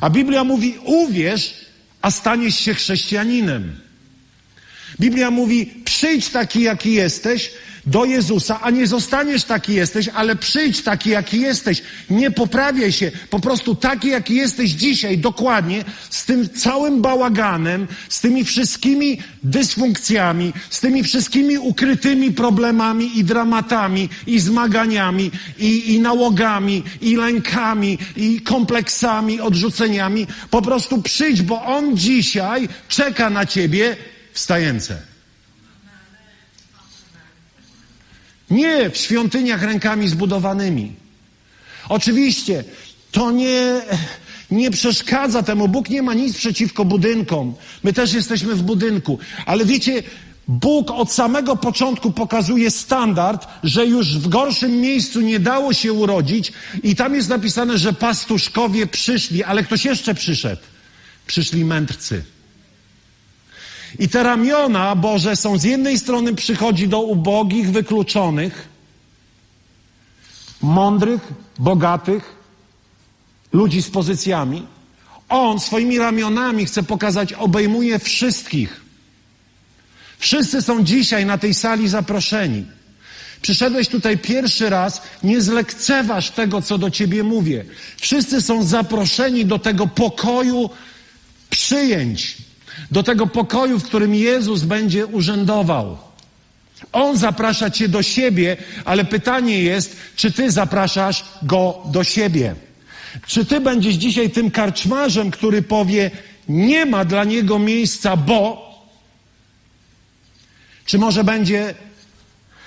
A 0.00 0.10
Biblia 0.10 0.44
mówi, 0.44 0.78
uwierz, 0.84 1.54
a 2.02 2.10
staniesz 2.10 2.54
się 2.54 2.74
chrześcijaninem. 2.74 3.76
Biblia 5.00 5.30
mówi, 5.30 5.70
przyjdź 5.84 6.28
taki, 6.28 6.62
jaki 6.62 6.92
jesteś, 6.92 7.50
do 7.86 8.04
Jezusa, 8.04 8.60
a 8.62 8.70
nie 8.70 8.86
zostaniesz 8.86 9.44
taki 9.44 9.74
jesteś, 9.74 10.08
ale 10.08 10.36
przyjdź 10.36 10.82
taki, 10.82 11.10
jaki 11.10 11.40
jesteś. 11.40 11.82
Nie 12.10 12.30
poprawiaj 12.30 12.92
się, 12.92 13.12
po 13.30 13.40
prostu 13.40 13.74
taki, 13.74 14.08
jaki 14.08 14.34
jesteś 14.34 14.70
dzisiaj, 14.70 15.18
dokładnie, 15.18 15.84
z 16.10 16.24
tym 16.24 16.48
całym 16.48 17.02
bałaganem, 17.02 17.86
z 18.08 18.20
tymi 18.20 18.44
wszystkimi 18.44 19.18
dysfunkcjami, 19.42 20.52
z 20.70 20.80
tymi 20.80 21.02
wszystkimi 21.02 21.58
ukrytymi 21.58 22.32
problemami 22.32 23.18
i 23.18 23.24
dramatami, 23.24 24.08
i 24.26 24.40
zmaganiami, 24.40 25.30
i, 25.58 25.94
i 25.94 26.00
nałogami, 26.00 26.82
i 27.00 27.16
lękami, 27.16 27.98
i 28.16 28.40
kompleksami, 28.40 29.40
odrzuceniami. 29.40 30.26
Po 30.50 30.62
prostu 30.62 31.02
przyjdź, 31.02 31.42
bo 31.42 31.64
On 31.64 31.96
dzisiaj 31.96 32.68
czeka 32.88 33.30
na 33.30 33.46
ciebie 33.46 33.96
w 34.32 34.38
stajence. 34.38 35.02
Nie 38.50 38.90
w 38.90 38.96
świątyniach 38.96 39.62
rękami 39.62 40.08
zbudowanymi. 40.08 40.92
Oczywiście 41.88 42.64
to 43.12 43.30
nie, 43.30 43.82
nie 44.50 44.70
przeszkadza 44.70 45.42
temu. 45.42 45.68
Bóg 45.68 45.90
nie 45.90 46.02
ma 46.02 46.14
nic 46.14 46.36
przeciwko 46.36 46.84
budynkom. 46.84 47.54
My 47.82 47.92
też 47.92 48.12
jesteśmy 48.12 48.54
w 48.54 48.62
budynku. 48.62 49.18
Ale 49.46 49.64
wiecie, 49.64 50.02
Bóg 50.48 50.90
od 50.90 51.12
samego 51.12 51.56
początku 51.56 52.12
pokazuje 52.12 52.70
standard, 52.70 53.48
że 53.64 53.86
już 53.86 54.18
w 54.18 54.28
gorszym 54.28 54.80
miejscu 54.80 55.20
nie 55.20 55.40
dało 55.40 55.72
się 55.72 55.92
urodzić 55.92 56.52
i 56.82 56.96
tam 56.96 57.14
jest 57.14 57.28
napisane, 57.28 57.78
że 57.78 57.92
pastuszkowie 57.92 58.86
przyszli, 58.86 59.44
ale 59.44 59.62
ktoś 59.62 59.84
jeszcze 59.84 60.14
przyszedł. 60.14 60.62
Przyszli 61.26 61.64
mędrcy. 61.64 62.24
I 63.98 64.08
te 64.08 64.22
ramiona 64.22 64.96
Boże 64.96 65.36
są 65.36 65.58
z 65.58 65.64
jednej 65.64 65.98
strony 65.98 66.34
przychodzi 66.34 66.88
do 66.88 67.00
ubogich, 67.00 67.70
wykluczonych, 67.70 68.68
mądrych, 70.62 71.20
bogatych, 71.58 72.34
ludzi 73.52 73.82
z 73.82 73.90
pozycjami. 73.90 74.66
On 75.28 75.60
swoimi 75.60 75.98
ramionami 75.98 76.66
chce 76.66 76.82
pokazać, 76.82 77.32
obejmuje 77.32 77.98
wszystkich. 77.98 78.80
Wszyscy 80.18 80.62
są 80.62 80.84
dzisiaj 80.84 81.26
na 81.26 81.38
tej 81.38 81.54
sali 81.54 81.88
zaproszeni. 81.88 82.64
Przyszedłeś 83.42 83.88
tutaj 83.88 84.18
pierwszy 84.18 84.70
raz, 84.70 85.02
nie 85.22 85.40
zlekceważ 85.40 86.30
tego, 86.30 86.62
co 86.62 86.78
do 86.78 86.90
ciebie 86.90 87.22
mówię. 87.22 87.64
Wszyscy 87.96 88.42
są 88.42 88.64
zaproszeni 88.64 89.46
do 89.46 89.58
tego 89.58 89.86
pokoju 89.86 90.70
przyjęć, 91.50 92.36
do 92.90 93.02
tego 93.02 93.26
pokoju, 93.26 93.78
w 93.78 93.84
którym 93.84 94.14
Jezus 94.14 94.62
będzie 94.62 95.06
urzędował. 95.06 95.98
On 96.92 97.16
zaprasza 97.16 97.70
cię 97.70 97.88
do 97.88 98.02
siebie, 98.02 98.56
ale 98.84 99.04
pytanie 99.04 99.62
jest, 99.62 99.96
czy 100.16 100.32
ty 100.32 100.50
zapraszasz 100.50 101.24
go 101.42 101.82
do 101.86 102.04
siebie? 102.04 102.54
Czy 103.26 103.44
ty 103.44 103.60
będziesz 103.60 103.94
dzisiaj 103.94 104.30
tym 104.30 104.50
karczmarzem, 104.50 105.30
który 105.30 105.62
powie, 105.62 106.10
nie 106.48 106.86
ma 106.86 107.04
dla 107.04 107.24
niego 107.24 107.58
miejsca, 107.58 108.16
bo. 108.16 108.70
Czy 110.84 110.98
może 110.98 111.24
będzie, 111.24 111.74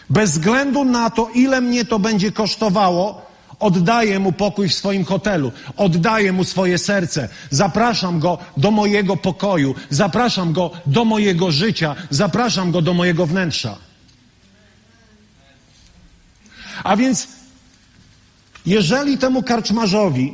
bez 0.09 0.31
względu 0.31 0.83
na 0.83 1.09
to, 1.09 1.29
ile 1.35 1.61
mnie 1.61 1.85
to 1.85 1.99
będzie 1.99 2.31
kosztowało, 2.31 3.32
oddaję 3.63 4.19
mu 4.19 4.31
pokój 4.31 4.69
w 4.69 4.73
swoim 4.73 5.05
hotelu, 5.05 5.51
oddaję 5.77 6.31
mu 6.31 6.43
swoje 6.43 6.77
serce, 6.77 7.29
zapraszam 7.49 8.19
go 8.19 8.37
do 8.57 8.71
mojego 8.71 9.17
pokoju, 9.17 9.75
zapraszam 9.89 10.53
go 10.53 10.71
do 10.85 11.05
mojego 11.05 11.51
życia, 11.51 11.95
zapraszam 12.09 12.71
go 12.71 12.81
do 12.81 12.93
mojego 12.93 13.25
wnętrza. 13.25 13.77
A 16.83 16.95
więc, 16.97 17.27
jeżeli 18.65 19.17
temu 19.17 19.43
karczmarzowi 19.43 20.33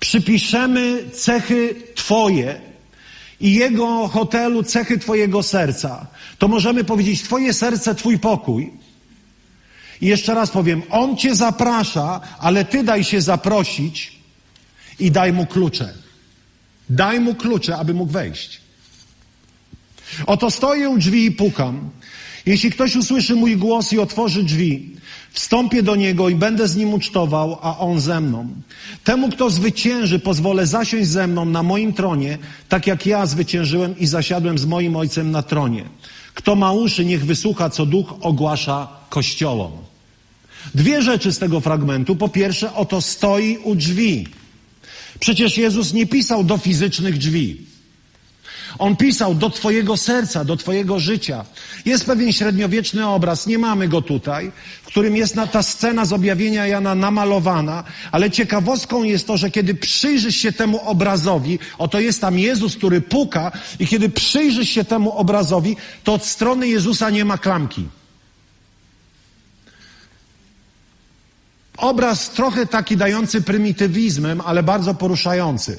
przypiszemy 0.00 1.10
cechy 1.10 1.74
Twoje 1.94 2.60
i 3.40 3.54
jego 3.54 4.08
hotelu 4.08 4.62
cechy 4.62 4.98
Twojego 4.98 5.42
serca, 5.42 6.06
to 6.38 6.48
możemy 6.48 6.84
powiedzieć: 6.84 7.22
Twoje 7.22 7.52
serce, 7.52 7.94
Twój 7.94 8.18
pokój. 8.18 8.85
I 10.00 10.06
jeszcze 10.06 10.34
raz 10.34 10.50
powiem: 10.50 10.82
On 10.90 11.16
Cię 11.16 11.34
zaprasza, 11.34 12.20
ale 12.38 12.64
Ty 12.64 12.84
daj 12.84 13.04
się 13.04 13.20
zaprosić 13.20 14.12
i 14.98 15.10
daj 15.10 15.32
mu 15.32 15.46
klucze. 15.46 15.94
Daj 16.90 17.20
mu 17.20 17.34
klucze, 17.34 17.76
aby 17.76 17.94
mógł 17.94 18.12
wejść. 18.12 18.60
Oto 20.26 20.50
stoję 20.50 20.88
u 20.88 20.98
drzwi 20.98 21.24
i 21.24 21.32
pukam. 21.32 21.90
Jeśli 22.46 22.70
ktoś 22.70 22.96
usłyszy 22.96 23.34
mój 23.34 23.56
głos 23.56 23.92
i 23.92 23.98
otworzy 23.98 24.42
drzwi, 24.42 24.96
Wstąpię 25.36 25.82
do 25.82 25.96
Niego 25.96 26.28
i 26.28 26.34
będę 26.34 26.68
z 26.68 26.76
Nim 26.76 26.94
ucztował, 26.94 27.58
a 27.62 27.78
On 27.78 28.00
ze 28.00 28.20
mną. 28.20 28.48
Temu, 29.04 29.28
kto 29.28 29.50
zwycięży, 29.50 30.18
pozwolę 30.18 30.66
zasiąść 30.66 31.08
ze 31.08 31.26
mną 31.26 31.44
na 31.44 31.62
moim 31.62 31.92
tronie, 31.92 32.38
tak 32.68 32.86
jak 32.86 33.06
ja 33.06 33.26
zwyciężyłem 33.26 33.98
i 33.98 34.06
zasiadłem 34.06 34.58
z 34.58 34.66
moim 34.66 34.96
Ojcem 34.96 35.30
na 35.30 35.42
tronie. 35.42 35.84
Kto 36.34 36.54
ma 36.54 36.72
uszy, 36.72 37.04
niech 37.04 37.26
wysłucha, 37.26 37.70
co 37.70 37.86
Duch 37.86 38.14
ogłasza 38.20 38.88
Kościołom. 39.10 39.72
Dwie 40.74 41.02
rzeczy 41.02 41.32
z 41.32 41.38
tego 41.38 41.60
fragmentu. 41.60 42.16
Po 42.16 42.28
pierwsze, 42.28 42.74
oto 42.74 43.00
stoi 43.00 43.58
u 43.58 43.74
drzwi. 43.74 44.28
Przecież 45.20 45.58
Jezus 45.58 45.92
nie 45.92 46.06
pisał 46.06 46.44
do 46.44 46.58
fizycznych 46.58 47.18
drzwi. 47.18 47.66
On 48.78 48.96
pisał 48.96 49.34
do 49.34 49.50
Twojego 49.50 49.96
serca, 49.96 50.44
do 50.44 50.56
Twojego 50.56 51.00
życia. 51.00 51.44
Jest 51.84 52.06
pewien 52.06 52.32
średniowieczny 52.32 53.06
obraz, 53.06 53.46
nie 53.46 53.58
mamy 53.58 53.88
go 53.88 54.02
tutaj, 54.02 54.52
w 54.82 54.86
którym 54.86 55.16
jest 55.16 55.36
ta 55.52 55.62
scena 55.62 56.04
z 56.04 56.12
objawienia 56.12 56.66
Jana 56.66 56.94
namalowana, 56.94 57.84
ale 58.12 58.30
ciekawostką 58.30 59.02
jest 59.02 59.26
to, 59.26 59.36
że 59.36 59.50
kiedy 59.50 59.74
przyjrzysz 59.74 60.36
się 60.36 60.52
temu 60.52 60.80
obrazowi, 60.88 61.58
oto 61.78 62.00
jest 62.00 62.20
tam 62.20 62.38
Jezus, 62.38 62.76
który 62.76 63.00
puka, 63.00 63.52
i 63.78 63.86
kiedy 63.86 64.08
przyjrzysz 64.08 64.68
się 64.68 64.84
temu 64.84 65.12
obrazowi, 65.12 65.76
to 66.04 66.12
od 66.14 66.24
strony 66.24 66.68
Jezusa 66.68 67.10
nie 67.10 67.24
ma 67.24 67.38
klamki. 67.38 67.84
Obraz 71.76 72.30
trochę 72.30 72.66
taki 72.66 72.96
dający 72.96 73.42
prymitywizmem, 73.42 74.40
ale 74.40 74.62
bardzo 74.62 74.94
poruszający. 74.94 75.78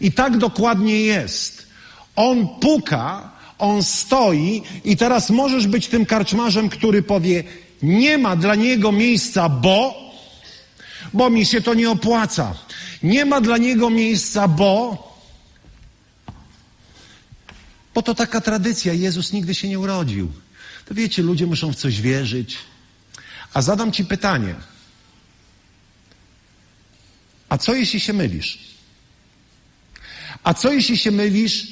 I 0.00 0.12
tak 0.12 0.36
dokładnie 0.36 1.00
jest. 1.00 1.66
On 2.16 2.48
puka, 2.60 3.30
on 3.58 3.82
stoi 3.82 4.62
i 4.84 4.96
teraz 4.96 5.30
możesz 5.30 5.66
być 5.66 5.88
tym 5.88 6.06
karczmarzem, 6.06 6.68
który 6.68 7.02
powie, 7.02 7.44
nie 7.82 8.18
ma 8.18 8.36
dla 8.36 8.54
niego 8.54 8.92
miejsca, 8.92 9.48
bo, 9.48 9.94
bo 11.12 11.30
mi 11.30 11.46
się 11.46 11.60
to 11.60 11.74
nie 11.74 11.90
opłaca. 11.90 12.54
Nie 13.02 13.24
ma 13.24 13.40
dla 13.40 13.58
niego 13.58 13.90
miejsca, 13.90 14.48
bo, 14.48 15.08
bo 17.94 18.02
to 18.02 18.14
taka 18.14 18.40
tradycja. 18.40 18.92
Jezus 18.92 19.32
nigdy 19.32 19.54
się 19.54 19.68
nie 19.68 19.78
urodził. 19.78 20.32
To 20.86 20.94
wiecie, 20.94 21.22
ludzie 21.22 21.46
muszą 21.46 21.72
w 21.72 21.76
coś 21.76 22.00
wierzyć. 22.00 22.58
A 23.54 23.62
zadam 23.62 23.92
ci 23.92 24.04
pytanie. 24.04 24.54
A 27.48 27.58
co 27.58 27.74
jeśli 27.74 28.00
się 28.00 28.12
mylisz? 28.12 28.58
A 30.42 30.54
co 30.54 30.72
jeśli 30.72 30.98
się 30.98 31.10
mylisz 31.10 31.66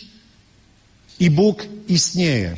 i 1.21 1.31
Bóg 1.31 1.63
istnieje? 1.89 2.57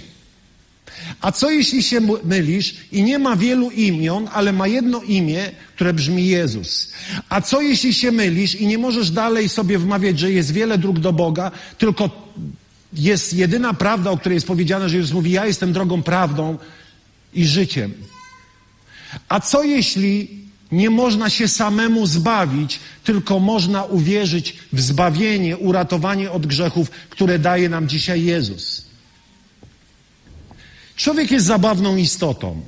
A 1.21 1.33
co 1.33 1.51
jeśli 1.51 1.83
się 1.83 2.01
mylisz 2.25 2.75
i 2.93 3.03
nie 3.03 3.19
ma 3.19 3.37
wielu 3.37 3.71
imion, 3.71 4.29
ale 4.33 4.53
ma 4.53 4.67
jedno 4.67 5.03
imię, 5.03 5.51
które 5.75 5.95
brzmi 5.95 6.27
Jezus? 6.27 6.93
A 7.29 7.41
co 7.41 7.61
jeśli 7.61 7.95
się 7.95 8.13
mylisz 8.13 8.55
i 8.55 8.67
nie 8.67 8.79
możesz 8.79 9.11
dalej 9.11 9.49
sobie 9.49 9.79
wmawiać, 9.79 10.19
że 10.19 10.33
jest 10.33 10.53
wiele 10.53 10.79
dróg 10.79 10.99
do 10.99 11.13
Boga, 11.13 11.51
tylko 11.79 12.33
jest 12.93 13.35
jedyna 13.35 13.75
prawda, 13.75 14.11
o 14.11 14.19
której 14.19 14.37
jest 14.37 14.47
powiedziane, 14.47 14.89
że 14.89 14.97
Jezus 14.97 15.13
mówi: 15.13 15.31
Ja 15.31 15.47
jestem 15.47 15.73
drogą, 15.73 16.03
prawdą 16.03 16.59
i 17.35 17.47
życiem. 17.47 17.95
A 19.29 19.41
co 19.41 19.63
jeśli 19.63 20.39
nie 20.73 20.91
można 20.91 21.31
się 21.31 21.49
samemu 21.49 22.07
zbawić, 22.07 22.81
tylko 23.05 23.41
można 23.41 23.85
uwierzyć 23.85 24.57
w 24.73 24.81
zbawienie, 24.81 25.57
uratowanie 25.57 26.31
od 26.31 26.47
grzechów, 26.47 26.91
które 26.91 27.39
daje 27.39 27.69
nam 27.69 27.89
dzisiaj 27.89 28.25
Jezus. 28.25 28.89
Człowiek 30.97 31.31
jest 31.31 31.47
zabawną 31.47 31.97
istotą. 31.97 32.61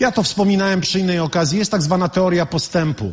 Ja 0.00 0.12
to 0.12 0.22
wspominałem 0.22 0.80
przy 0.80 1.00
innej 1.00 1.18
okazji. 1.18 1.58
Jest 1.58 1.70
tak 1.70 1.82
zwana 1.82 2.08
teoria 2.08 2.46
postępu. 2.46 3.12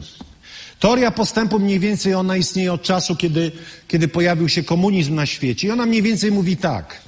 Teoria 0.80 1.12
postępu 1.12 1.60
mniej 1.60 1.80
więcej 1.80 2.14
ona 2.14 2.38
istnieje 2.38 2.74
od 2.74 2.82
czasu, 2.82 3.16
kiedy, 3.16 3.52
kiedy 3.88 4.08
pojawił 4.08 4.50
się 4.50 4.64
komunizm 4.64 5.16
na 5.16 5.26
świecie. 5.26 5.68
I 5.68 5.72
ona 5.72 5.86
mniej 5.86 6.02
więcej 6.02 6.32
mówi 6.32 6.58
tak, 6.58 7.02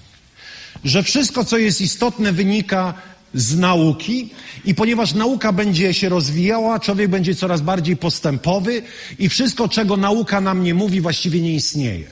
że 0.84 1.04
wszystko, 1.04 1.46
co 1.46 1.58
jest 1.58 1.82
istotne, 1.82 2.32
wynika 2.32 2.94
z 3.34 3.58
nauki 3.58 4.30
i 4.66 4.76
ponieważ 4.76 5.14
nauka 5.14 5.52
będzie 5.52 5.94
się 5.94 6.10
rozwijała, 6.10 6.80
człowiek 6.80 7.10
będzie 7.10 7.36
coraz 7.36 7.62
bardziej 7.62 7.98
postępowy 7.98 8.82
i 9.20 9.30
wszystko, 9.30 9.70
czego 9.70 9.98
nauka 9.98 10.42
nam 10.42 10.64
nie 10.64 10.74
mówi, 10.74 11.02
właściwie 11.02 11.42
nie 11.42 11.56
istnieje. 11.56 12.08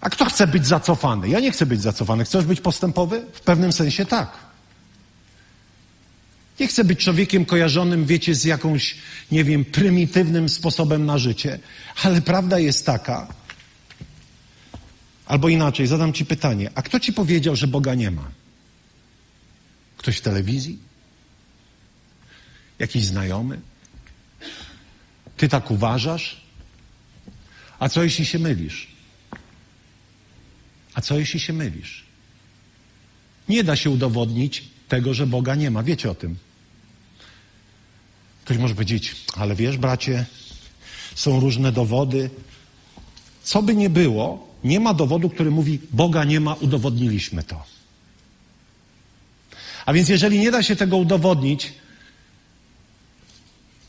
A 0.00 0.10
kto 0.10 0.24
chce 0.24 0.46
być 0.46 0.66
zacofany? 0.66 1.28
Ja 1.28 1.40
nie 1.40 1.50
chcę 1.50 1.66
być 1.66 1.82
zacofany. 1.82 2.24
Chcesz 2.24 2.44
być 2.44 2.60
postępowy? 2.60 3.24
W 3.32 3.40
pewnym 3.40 3.72
sensie 3.72 4.06
tak. 4.06 4.32
Nie 6.60 6.66
chcę 6.66 6.84
być 6.84 7.04
człowiekiem 7.04 7.44
kojarzonym, 7.44 8.06
wiecie, 8.06 8.34
z 8.34 8.44
jakąś, 8.44 8.96
nie 9.32 9.44
wiem, 9.44 9.64
prymitywnym 9.64 10.48
sposobem 10.48 11.06
na 11.06 11.18
życie, 11.18 11.58
ale 12.02 12.22
prawda 12.22 12.58
jest 12.58 12.86
taka, 12.86 13.28
Albo 15.30 15.48
inaczej, 15.48 15.86
zadam 15.86 16.12
Ci 16.12 16.24
pytanie: 16.26 16.70
a 16.74 16.82
kto 16.82 17.00
Ci 17.00 17.12
powiedział, 17.12 17.56
że 17.56 17.66
Boga 17.66 17.94
nie 17.94 18.10
ma? 18.10 18.30
Ktoś 19.96 20.16
w 20.16 20.20
telewizji? 20.20 20.78
Jakiś 22.78 23.04
znajomy? 23.04 23.60
Ty 25.36 25.48
tak 25.48 25.70
uważasz? 25.70 26.40
A 27.78 27.88
co 27.88 28.02
jeśli 28.02 28.26
się 28.26 28.38
mylisz? 28.38 28.88
A 30.94 31.00
co 31.00 31.18
jeśli 31.18 31.40
się 31.40 31.52
mylisz? 31.52 32.04
nie 33.48 33.64
da 33.64 33.76
się 33.76 33.90
udowodnić 33.90 34.64
tego, 34.88 35.14
że 35.14 35.26
Boga 35.26 35.54
nie 35.54 35.70
ma. 35.70 35.82
Wiecie 35.82 36.10
o 36.10 36.14
tym. 36.14 36.38
Ktoś 38.44 38.56
może 38.56 38.74
powiedzieć, 38.74 39.16
ale 39.36 39.54
wiesz, 39.54 39.76
bracie, 39.76 40.26
są 41.14 41.40
różne 41.40 41.72
dowody. 41.72 42.30
Co 43.42 43.62
by 43.62 43.74
nie 43.74 43.90
było, 43.90 44.49
nie 44.64 44.80
ma 44.80 44.94
dowodu, 44.94 45.30
który 45.30 45.50
mówi, 45.50 45.78
Boga 45.92 46.24
nie 46.24 46.40
ma, 46.40 46.54
udowodniliśmy 46.54 47.42
to. 47.42 47.64
A 49.86 49.92
więc 49.92 50.08
jeżeli 50.08 50.38
nie 50.38 50.50
da 50.50 50.62
się 50.62 50.76
tego 50.76 50.96
udowodnić, 50.96 51.72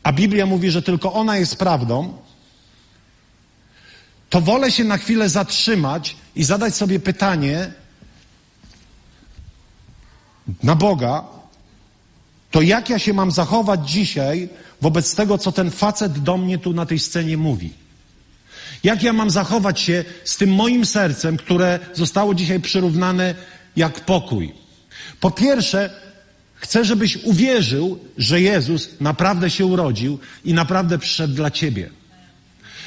a 0.04 0.14
Biblia 0.14 0.46
mówi, 0.46 0.72
że 0.72 0.82
tylko 0.82 1.14
ona 1.14 1.38
jest 1.38 1.56
prawdą, 1.56 2.18
to 4.30 4.42
wolę 4.42 4.72
się 4.72 4.84
na 4.84 4.98
chwilę 4.98 5.30
zatrzymać 5.30 6.16
i 6.36 6.44
zadać 6.44 6.76
sobie 6.76 7.00
pytanie 7.00 7.72
na 10.64 10.76
Boga, 10.76 11.24
to 12.52 12.62
jak 12.62 12.90
ja 12.90 13.00
się 13.00 13.14
mam 13.14 13.32
zachować 13.32 13.92
dzisiaj 13.92 14.50
wobec 14.82 15.16
tego, 15.16 15.38
co 15.38 15.52
ten 15.52 15.72
facet 15.72 16.20
do 16.20 16.38
mnie 16.38 16.58
tu 16.58 16.74
na 16.74 16.86
tej 16.86 17.00
scenie 17.00 17.38
mówi? 17.38 17.74
Jak 18.84 19.04
ja 19.04 19.14
mam 19.14 19.30
zachować 19.30 19.80
się 19.80 20.06
z 20.24 20.38
tym 20.38 20.54
moim 20.54 20.86
sercem, 20.86 21.38
które 21.38 21.80
zostało 21.94 22.36
dzisiaj 22.36 22.60
przyrównane 22.60 23.36
jak 23.76 24.00
pokój? 24.00 24.54
Po 25.20 25.32
pierwsze, 25.32 25.90
chcę, 26.56 26.86
żebyś 26.86 27.18
uwierzył, 27.18 28.00
że 28.18 28.42
Jezus 28.42 28.90
naprawdę 29.00 29.50
się 29.50 29.66
urodził 29.66 30.20
i 30.46 30.54
naprawdę 30.54 31.00
przyszedł 31.00 31.34
dla 31.34 31.52
ciebie. 31.52 31.90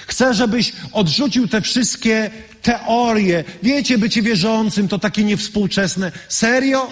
Chcę, 0.06 0.34
żebyś 0.34 0.72
odrzucił 0.92 1.48
te 1.48 1.60
wszystkie 1.60 2.30
teorie. 2.62 3.44
Wiecie, 3.62 3.98
bycie 3.98 4.22
wierzącym 4.22 4.88
to 4.88 4.98
takie 4.98 5.24
niewspółczesne. 5.24 6.12
Serio? 6.28 6.90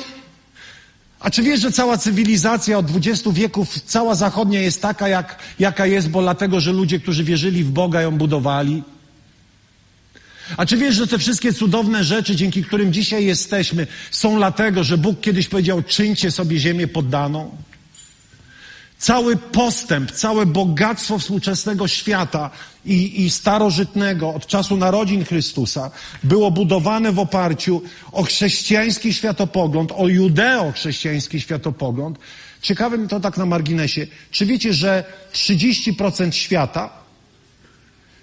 A 1.20 1.30
czy 1.30 1.42
wiesz, 1.42 1.60
że 1.60 1.72
cała 1.72 1.98
cywilizacja 1.98 2.78
od 2.78 2.86
20 2.86 3.30
wieków, 3.30 3.80
cała 3.82 4.14
zachodnia 4.14 4.60
jest 4.60 4.82
taka, 4.82 5.08
jak, 5.08 5.38
jaka 5.58 5.86
jest, 5.86 6.08
bo 6.08 6.22
dlatego, 6.22 6.60
że 6.60 6.72
ludzie, 6.72 7.00
którzy 7.00 7.24
wierzyli 7.24 7.64
w 7.64 7.70
Boga, 7.70 8.00
ją 8.00 8.18
budowali? 8.18 8.82
A 10.56 10.66
czy 10.66 10.76
wiesz, 10.76 10.94
że 10.94 11.06
te 11.06 11.18
wszystkie 11.18 11.52
cudowne 11.52 12.04
rzeczy, 12.04 12.36
dzięki 12.36 12.64
którym 12.64 12.92
dzisiaj 12.92 13.24
jesteśmy, 13.24 13.86
są 14.10 14.36
dlatego, 14.36 14.84
że 14.84 14.98
Bóg 14.98 15.20
kiedyś 15.20 15.48
powiedział, 15.48 15.82
czyńcie 15.82 16.30
sobie 16.30 16.58
ziemię 16.58 16.88
poddaną? 16.88 17.56
Cały 18.98 19.36
postęp, 19.36 20.10
całe 20.10 20.46
bogactwo 20.46 21.18
współczesnego 21.18 21.88
świata 21.88 22.50
i, 22.84 23.24
i 23.24 23.30
starożytnego 23.30 24.34
od 24.34 24.46
czasu 24.46 24.76
narodzin 24.76 25.24
Chrystusa 25.24 25.90
było 26.24 26.50
budowane 26.50 27.12
w 27.12 27.18
oparciu 27.18 27.82
o 28.12 28.22
chrześcijański 28.22 29.14
światopogląd, 29.14 29.92
o 29.92 30.08
judeo-chrześcijański 30.08 31.40
światopogląd. 31.40 32.18
Ciekawym 32.60 33.08
to 33.08 33.20
tak 33.20 33.36
na 33.36 33.46
marginesie. 33.46 34.06
Czy 34.30 34.46
wiecie, 34.46 34.74
że 34.74 35.04
30% 35.32 36.32
świata, 36.32 37.01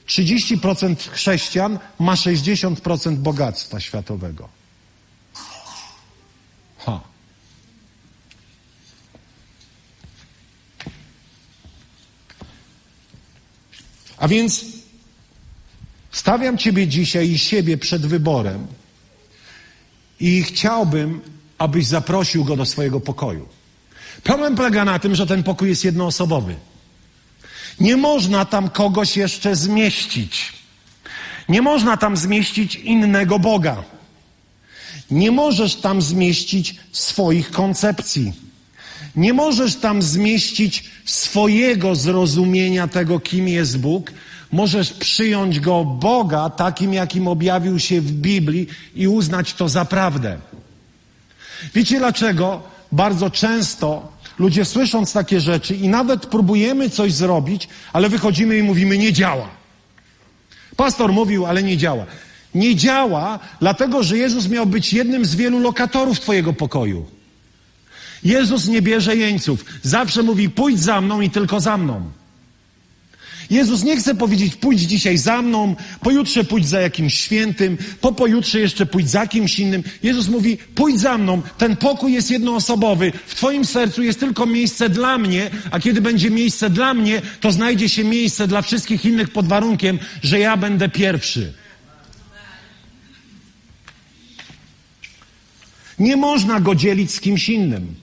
30% 0.10 1.10
chrześcijan 1.10 1.80
ma 2.00 2.15
60% 2.15 3.15
bogactwa 3.15 3.80
światowego? 3.80 4.50
Ha. 6.78 7.02
A 14.17 14.28
więc 14.28 14.65
stawiam 16.12 16.58
Ciebie 16.58 16.88
dzisiaj 16.88 17.30
i 17.30 17.39
siebie 17.39 17.78
przed 17.78 18.06
wyborem 18.06 18.67
i 20.19 20.43
chciałbym, 20.43 21.22
abyś 21.58 21.86
zaprosił 21.86 22.43
go 22.45 22.56
do 22.56 22.65
swojego 22.65 23.00
pokoju. 23.00 23.48
Problem 24.24 24.56
polega 24.56 24.86
na 24.86 25.00
tym, 25.00 25.15
że 25.15 25.28
ten 25.28 25.43
pokój 25.43 25.69
jest 25.69 25.84
jednoosobowy. 25.84 26.56
Nie 27.80 27.98
można 27.98 28.46
tam 28.46 28.70
kogoś 28.70 29.18
jeszcze 29.18 29.56
zmieścić. 29.56 30.54
Nie 31.50 31.62
można 31.62 31.98
tam 31.98 32.18
zmieścić 32.18 32.76
innego 32.76 33.39
Boga. 33.39 33.84
Nie 35.12 35.32
możesz 35.32 35.76
tam 35.76 36.02
zmieścić 36.02 36.76
swoich 36.92 37.52
koncepcji. 37.52 38.34
Nie 39.15 39.34
możesz 39.34 39.76
tam 39.76 40.02
zmieścić 40.02 40.84
swojego 41.06 41.96
zrozumienia 41.96 42.88
tego, 42.88 43.20
kim 43.20 43.48
jest 43.48 43.80
Bóg. 43.80 44.12
Możesz 44.52 44.94
przyjąć 44.94 45.60
go 45.60 45.86
Boga 45.86 46.50
takim, 46.50 46.94
jakim 46.94 47.28
objawił 47.28 47.80
się 47.80 48.02
w 48.02 48.12
Biblii 48.12 48.68
i 48.96 49.08
uznać 49.08 49.54
to 49.54 49.70
za 49.70 49.86
prawdę. 49.86 50.38
Wiecie 51.76 52.00
dlaczego? 52.00 52.62
Bardzo 52.92 53.30
często 53.30 54.12
ludzie 54.39 54.65
słysząc 54.65 55.13
takie 55.13 55.39
rzeczy 55.39 55.75
i 55.75 55.88
nawet 55.88 56.25
próbujemy 56.25 56.89
coś 56.89 57.13
zrobić, 57.13 57.67
ale 57.93 58.10
wychodzimy 58.10 58.58
i 58.58 58.63
mówimy 58.63 58.97
nie 58.97 59.13
działa. 59.13 59.49
Pastor 60.75 61.13
mówił, 61.13 61.45
ale 61.45 61.63
nie 61.63 61.78
działa. 61.78 62.06
Nie 62.56 62.75
działa, 62.75 63.39
dlatego 63.60 64.04
że 64.04 64.17
Jezus 64.17 64.47
miał 64.47 64.65
być 64.65 64.93
jednym 64.93 65.25
z 65.25 65.36
wielu 65.36 65.60
lokatorów 65.60 66.19
Twojego 66.19 66.54
pokoju. 66.54 67.06
Jezus 68.23 68.67
nie 68.67 68.82
bierze 68.82 69.15
jeńców. 69.15 69.65
Zawsze 69.82 70.23
mówi: 70.23 70.49
pójdź 70.49 70.80
za 70.80 71.02
mną 71.02 71.21
i 71.21 71.30
tylko 71.30 71.60
za 71.60 71.78
mną. 71.78 72.12
Jezus 73.50 73.84
nie 73.84 73.98
chce 73.98 74.16
powiedzieć: 74.16 74.56
pójdź 74.56 74.80
dzisiaj 74.80 75.18
za 75.18 75.42
mną, 75.42 75.76
pojutrze 76.02 76.44
pójdź 76.44 76.68
za 76.68 76.82
jakimś 76.82 77.20
świętym, 77.20 77.78
po 78.02 78.12
pojutrze 78.12 78.60
jeszcze 78.60 78.86
pójdź 78.86 79.10
za 79.10 79.28
kimś 79.28 79.60
innym. 79.60 79.84
Jezus 80.04 80.28
mówi: 80.28 80.58
pójdź 80.76 81.00
za 81.00 81.18
mną, 81.18 81.42
ten 81.58 81.76
pokój 81.76 82.14
jest 82.14 82.32
jednoosobowy. 82.32 83.12
W 83.26 83.36
Twoim 83.36 83.66
sercu 83.66 84.04
jest 84.04 84.20
tylko 84.20 84.46
miejsce 84.46 84.90
dla 84.90 85.18
mnie, 85.18 85.52
a 85.72 85.80
kiedy 85.80 86.02
będzie 86.02 86.30
miejsce 86.30 86.70
dla 86.70 86.94
mnie, 86.94 87.22
to 87.42 87.52
znajdzie 87.52 87.90
się 87.90 88.04
miejsce 88.04 88.48
dla 88.48 88.62
wszystkich 88.62 89.06
innych 89.06 89.30
pod 89.30 89.48
warunkiem, 89.48 90.00
że 90.24 90.40
ja 90.40 90.58
będę 90.58 90.90
pierwszy. 90.90 91.54
Nie 96.00 96.18
można 96.18 96.60
go 96.60 96.76
dzielić 96.76 97.12
z 97.12 97.20
kimś 97.20 97.50
innym. 97.50 97.96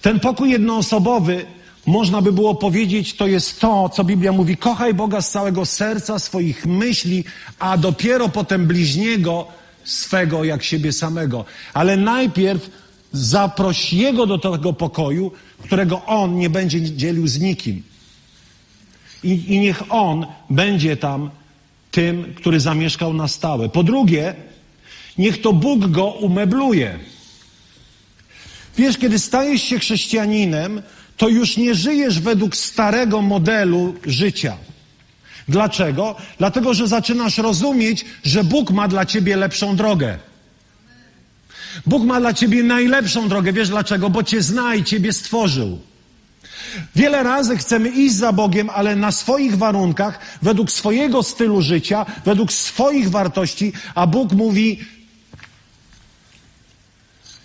Ten 0.00 0.20
pokój 0.20 0.50
jednoosobowy, 0.50 1.46
można 1.88 2.22
by 2.22 2.32
było 2.32 2.54
powiedzieć, 2.54 3.14
to 3.14 3.26
jest 3.26 3.60
to, 3.60 3.88
co 3.88 4.04
Biblia 4.04 4.32
mówi: 4.32 4.56
kochaj 4.56 4.94
Boga 4.94 5.20
z 5.20 5.30
całego 5.30 5.66
serca, 5.66 6.18
swoich 6.18 6.66
myśli, 6.66 7.24
a 7.58 7.76
dopiero 7.76 8.28
potem 8.28 8.66
bliźniego 8.66 9.46
swego 9.84 10.44
jak 10.44 10.62
siebie 10.62 10.92
samego. 10.92 11.44
Ale 11.74 11.96
najpierw 11.96 12.70
zaproś 13.12 13.92
Jego 13.92 14.26
do 14.26 14.38
tego 14.38 14.72
pokoju, 14.72 15.32
którego 15.64 16.04
On 16.06 16.36
nie 16.38 16.50
będzie 16.50 16.82
dzielił 16.82 17.28
z 17.28 17.40
nikim. 17.40 17.82
I, 19.24 19.54
I 19.54 19.60
niech 19.60 19.82
On 19.88 20.26
będzie 20.50 20.96
tam 20.96 21.30
tym, 21.90 22.34
który 22.34 22.60
zamieszkał 22.60 23.14
na 23.14 23.28
stałe. 23.28 23.68
Po 23.68 23.82
drugie, 23.82 24.34
niech 25.18 25.40
to 25.40 25.52
Bóg 25.52 25.86
go 25.86 26.06
umebluje. 26.06 26.98
Wiesz, 28.76 28.98
kiedy 28.98 29.18
stajesz 29.18 29.62
się 29.62 29.78
chrześcijaninem, 29.78 30.82
to 31.18 31.28
już 31.28 31.56
nie 31.56 31.74
żyjesz 31.74 32.20
według 32.20 32.56
starego 32.56 33.22
modelu 33.22 33.94
życia. 34.06 34.56
Dlaczego? 35.48 36.16
Dlatego, 36.38 36.74
że 36.74 36.88
zaczynasz 36.88 37.38
rozumieć, 37.38 38.04
że 38.24 38.44
Bóg 38.44 38.70
ma 38.70 38.88
dla 38.88 39.06
ciebie 39.06 39.36
lepszą 39.36 39.76
drogę. 39.76 40.18
Bóg 41.86 42.04
ma 42.04 42.20
dla 42.20 42.34
ciebie 42.34 42.62
najlepszą 42.62 43.28
drogę. 43.28 43.52
Wiesz 43.52 43.68
dlaczego? 43.68 44.10
Bo 44.10 44.22
cię 44.22 44.42
zna 44.42 44.74
i 44.74 44.84
ciebie 44.84 45.12
stworzył. 45.12 45.78
Wiele 46.96 47.22
razy 47.22 47.56
chcemy 47.56 47.88
iść 47.88 48.14
za 48.14 48.32
Bogiem, 48.32 48.70
ale 48.70 48.96
na 48.96 49.12
swoich 49.12 49.58
warunkach, 49.58 50.18
według 50.42 50.70
swojego 50.70 51.22
stylu 51.22 51.62
życia, 51.62 52.06
według 52.24 52.52
swoich 52.52 53.10
wartości, 53.10 53.72
a 53.94 54.06
Bóg 54.06 54.32
mówi: 54.32 54.80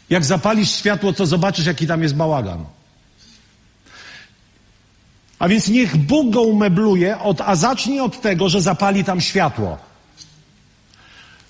jak 0.09 0.25
zapalisz 0.25 0.71
światło, 0.71 1.13
to 1.13 1.25
zobaczysz, 1.25 1.65
jaki 1.65 1.87
tam 1.87 2.03
jest 2.03 2.15
bałagan. 2.15 2.65
A 5.43 5.47
więc 5.47 5.67
niech 5.67 5.97
Bóg 5.97 6.29
go 6.29 6.41
umebluje, 6.41 7.19
od, 7.19 7.41
a 7.41 7.55
zacznie 7.55 8.03
od 8.03 8.21
tego, 8.21 8.49
że 8.49 8.61
zapali 8.61 9.03
tam 9.03 9.21
światło. 9.21 9.77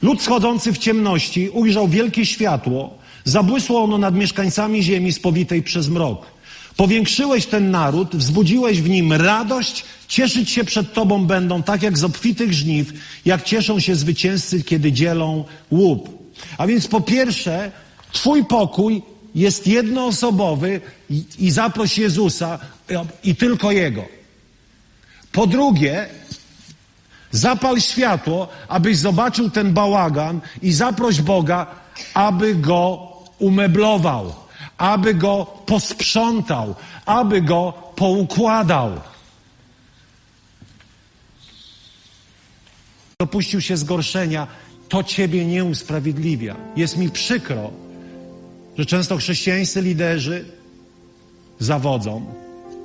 Lud 0.02 0.22
schodzący 0.22 0.74
w 0.74 0.78
ciemności 0.78 1.50
ujrzał 1.50 1.88
wielkie 1.88 2.26
światło, 2.26 2.98
zabłysło 3.24 3.84
ono 3.84 3.98
nad 3.98 4.16
mieszkańcami 4.16 4.84
ziemi 4.84 5.14
spowitej 5.14 5.64
przez 5.64 5.90
mrok. 5.90 6.26
Powiększyłeś 6.78 7.46
ten 7.46 7.72
naród, 7.72 8.16
wzbudziłeś 8.16 8.82
w 8.82 8.90
nim 8.90 9.14
radość, 9.14 9.86
cieszyć 10.08 10.50
się 10.50 10.64
przed 10.64 10.94
Tobą 10.94 11.26
będą, 11.26 11.64
tak 11.64 11.84
jak 11.84 11.98
z 11.98 12.04
obfitych 12.04 12.54
żniw, 12.54 12.94
jak 13.26 13.44
cieszą 13.44 13.80
się 13.80 13.96
zwycięzcy, 13.96 14.64
kiedy 14.64 14.92
dzielą 14.92 15.44
łup. 15.72 16.10
A 16.58 16.68
więc 16.68 16.88
po 16.88 17.02
pierwsze, 17.02 17.72
Twój 18.12 18.46
pokój 18.46 19.02
jest 19.36 19.68
jednoosobowy 19.68 20.82
i, 21.10 21.24
i 21.40 21.52
zaproś 21.52 21.98
Jezusa 21.98 22.60
i 23.24 23.36
tylko 23.36 23.72
Jego. 23.72 24.06
Po 25.32 25.48
drugie, 25.48 26.08
zapal 27.32 27.82
światło, 27.82 28.48
abyś 28.68 28.98
zobaczył 28.98 29.50
ten 29.50 29.74
bałagan 29.74 30.42
i 30.62 30.74
zaproś 30.74 31.22
Boga, 31.22 31.68
aby 32.14 32.56
go 32.56 33.08
umeblował, 33.40 34.36
aby 34.78 35.14
go 35.14 35.46
posprzątał, 35.66 36.76
aby 37.06 37.42
go 37.42 37.74
poukładał. 37.96 38.92
Dopuścił 43.20 43.62
się 43.62 43.78
zgorszenia, 43.78 44.48
to 44.90 45.04
ciebie 45.04 45.46
nie 45.46 45.64
usprawiedliwia. 45.66 46.56
Jest 46.76 46.98
mi 46.98 47.10
przykro, 47.10 47.72
że 48.78 48.86
często 48.86 49.18
chrześcijańscy 49.18 49.82
liderzy 49.82 50.46
zawodzą, 51.60 52.43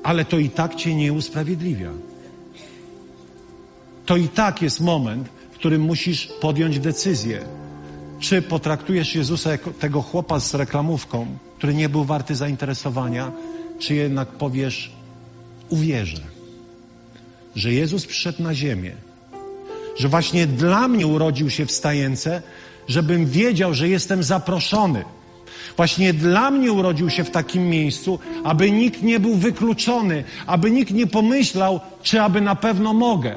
ale 0.08 0.24
to 0.24 0.38
i 0.38 0.50
tak 0.50 0.74
cię 0.74 0.94
nie 0.94 1.12
usprawiedliwia. 1.12 1.90
To 4.06 4.16
i 4.16 4.28
tak 4.28 4.62
jest 4.62 4.80
moment, 4.80 5.28
w 5.52 5.54
którym 5.54 5.82
musisz 5.82 6.28
podjąć 6.40 6.78
decyzję, 6.78 7.44
czy 8.20 8.42
potraktujesz 8.42 9.14
Jezusa 9.14 9.50
jako 9.50 9.70
tego 9.70 10.02
chłopa 10.02 10.40
z 10.40 10.54
reklamówką, 10.54 11.26
który 11.58 11.74
nie 11.74 11.88
był 11.88 12.04
warty 12.04 12.34
zainteresowania, 12.34 13.32
czy 13.78 13.94
jednak 13.94 14.28
powiesz, 14.28 14.92
uwierzę, 15.68 16.22
że 17.56 17.72
Jezus 17.72 18.06
przyszedł 18.06 18.42
na 18.42 18.54
ziemię, 18.54 18.92
że 19.96 20.08
właśnie 20.08 20.46
dla 20.46 20.88
mnie 20.88 21.06
urodził 21.06 21.50
się 21.50 21.66
w 21.66 21.72
stajence, 21.72 22.42
żebym 22.88 23.26
wiedział, 23.26 23.74
że 23.74 23.88
jestem 23.88 24.22
zaproszony. 24.22 25.04
Właśnie 25.78 26.12
dla 26.12 26.50
mnie 26.50 26.72
urodził 26.72 27.10
się 27.10 27.24
w 27.24 27.30
takim 27.30 27.68
miejscu, 27.68 28.18
aby 28.44 28.70
nikt 28.70 29.02
nie 29.02 29.20
był 29.20 29.34
wykluczony, 29.34 30.24
aby 30.46 30.70
nikt 30.70 30.92
nie 30.92 31.06
pomyślał, 31.06 31.80
czy 32.02 32.22
aby 32.22 32.40
na 32.40 32.54
pewno 32.54 32.94
mogę. 32.94 33.34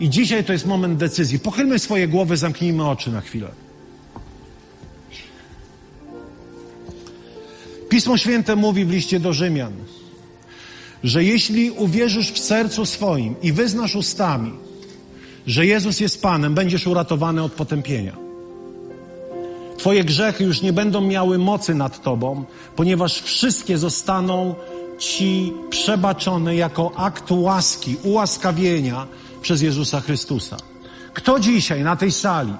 I 0.00 0.10
dzisiaj 0.10 0.44
to 0.44 0.52
jest 0.52 0.66
moment 0.66 0.98
decyzji. 0.98 1.38
Pochylmy 1.38 1.78
swoje 1.78 2.08
głowy, 2.08 2.36
zamknijmy 2.36 2.88
oczy 2.88 3.12
na 3.12 3.20
chwilę. 3.20 3.48
Pismo 7.88 8.16
Święte 8.16 8.56
mówi 8.56 8.84
w 8.84 8.90
liście 8.90 9.20
do 9.20 9.32
Rzymian, 9.32 9.72
że 11.04 11.24
jeśli 11.24 11.70
uwierzysz 11.70 12.32
w 12.32 12.38
sercu 12.38 12.86
swoim 12.86 13.34
i 13.42 13.52
wyznasz 13.52 13.96
ustami, 13.96 14.52
że 15.46 15.66
Jezus 15.66 16.00
jest 16.00 16.22
Panem, 16.22 16.54
będziesz 16.54 16.86
uratowany 16.86 17.42
od 17.42 17.52
potępienia. 17.52 18.21
Twoje 19.82 20.04
grzechy 20.04 20.44
już 20.44 20.62
nie 20.62 20.72
będą 20.72 21.00
miały 21.00 21.38
mocy 21.38 21.74
nad 21.74 22.02
Tobą, 22.02 22.44
ponieważ 22.76 23.20
wszystkie 23.20 23.78
zostaną 23.78 24.54
Ci 24.98 25.52
przebaczone 25.70 26.56
jako 26.56 26.92
akt 26.96 27.30
łaski, 27.30 27.96
ułaskawienia 28.02 29.06
przez 29.40 29.62
Jezusa 29.62 30.00
Chrystusa. 30.00 30.56
Kto 31.14 31.40
dzisiaj 31.40 31.82
na 31.82 31.96
tej 31.96 32.12
sali 32.12 32.52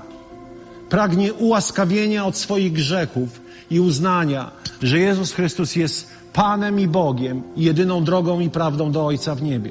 pragnie 0.89 1.33
ułaskawienia 1.33 2.27
od 2.27 2.37
swoich 2.37 2.73
grzechów 2.73 3.41
i 3.71 3.81
uznania, 3.81 4.51
że 4.83 4.99
Jezus 4.99 5.33
Chrystus 5.33 5.77
jest 5.77 6.11
Panem 6.33 6.81
i 6.81 6.89
Bogiem, 6.89 7.43
jedyną 7.57 8.05
drogą 8.05 8.41
i 8.41 8.51
prawdą 8.51 8.93
do 8.93 9.07
Ojca 9.07 9.35
w 9.35 9.43
niebie? 9.43 9.71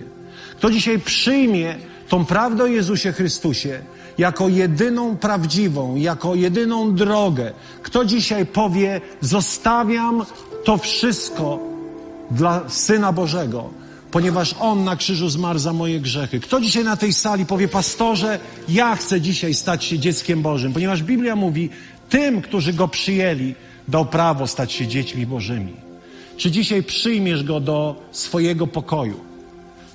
Kto 0.58 0.72
dzisiaj 0.72 1.00
przyjmie 1.00 1.76
tą 2.10 2.26
prawdę 2.26 2.64
o 2.64 2.68
Jezusie 2.68 3.12
Chrystusie 3.12 3.82
jako 4.18 4.50
jedyną 4.50 5.18
prawdziwą, 5.18 5.96
jako 5.96 6.36
jedyną 6.36 6.96
drogę. 6.96 7.52
Kto 7.84 8.06
dzisiaj 8.06 8.46
powie, 8.46 9.02
zostawiam 9.22 10.26
to 10.64 10.78
wszystko 10.78 11.60
dla 12.32 12.70
Syna 12.70 13.12
Bożego, 13.12 13.70
ponieważ 14.12 14.56
On 14.60 14.84
na 14.84 14.96
krzyżu 14.96 15.30
zmarł 15.30 15.60
za 15.60 15.74
moje 15.74 16.00
grzechy. 16.00 16.40
Kto 16.40 16.62
dzisiaj 16.62 16.84
na 16.84 16.98
tej 16.98 17.14
sali 17.14 17.46
powie, 17.46 17.68
pastorze, 17.68 18.40
ja 18.70 18.96
chcę 18.96 19.22
dzisiaj 19.22 19.54
stać 19.54 19.84
się 19.84 20.00
dzieckiem 20.00 20.42
Bożym, 20.42 20.74
ponieważ 20.74 21.04
Biblia 21.04 21.36
mówi, 21.36 21.70
tym, 22.10 22.42
którzy 22.42 22.74
Go 22.74 22.88
przyjęli, 22.88 23.56
dał 23.88 24.06
prawo 24.06 24.48
stać 24.48 24.72
się 24.72 24.88
dziećmi 24.88 25.26
Bożymi. 25.26 25.74
Czy 26.38 26.52
dzisiaj 26.52 26.84
przyjmiesz 26.84 27.44
Go 27.44 27.60
do 27.60 27.96
swojego 28.12 28.68
pokoju, 28.68 29.20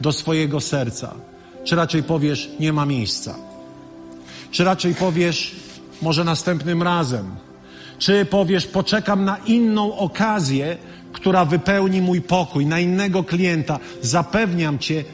do 0.00 0.12
swojego 0.12 0.60
serca? 0.60 1.14
Czy 1.64 1.76
raczej 1.76 2.02
powiesz, 2.02 2.50
nie 2.60 2.72
ma 2.72 2.86
miejsca? 2.86 3.34
Czy 4.50 4.64
raczej 4.64 4.94
powiesz, 4.94 5.56
może 6.02 6.24
następnym 6.24 6.82
razem? 6.82 7.26
Czy 7.98 8.24
powiesz, 8.24 8.66
poczekam 8.66 9.24
na 9.24 9.36
inną 9.36 9.96
okazję, 9.96 10.76
która 11.12 11.44
wypełni 11.44 12.02
mój 12.02 12.20
pokój, 12.20 12.66
na 12.66 12.80
innego 12.80 13.24
klienta? 13.24 13.78
Zapewniam 14.02 14.78
cię, 14.78 15.04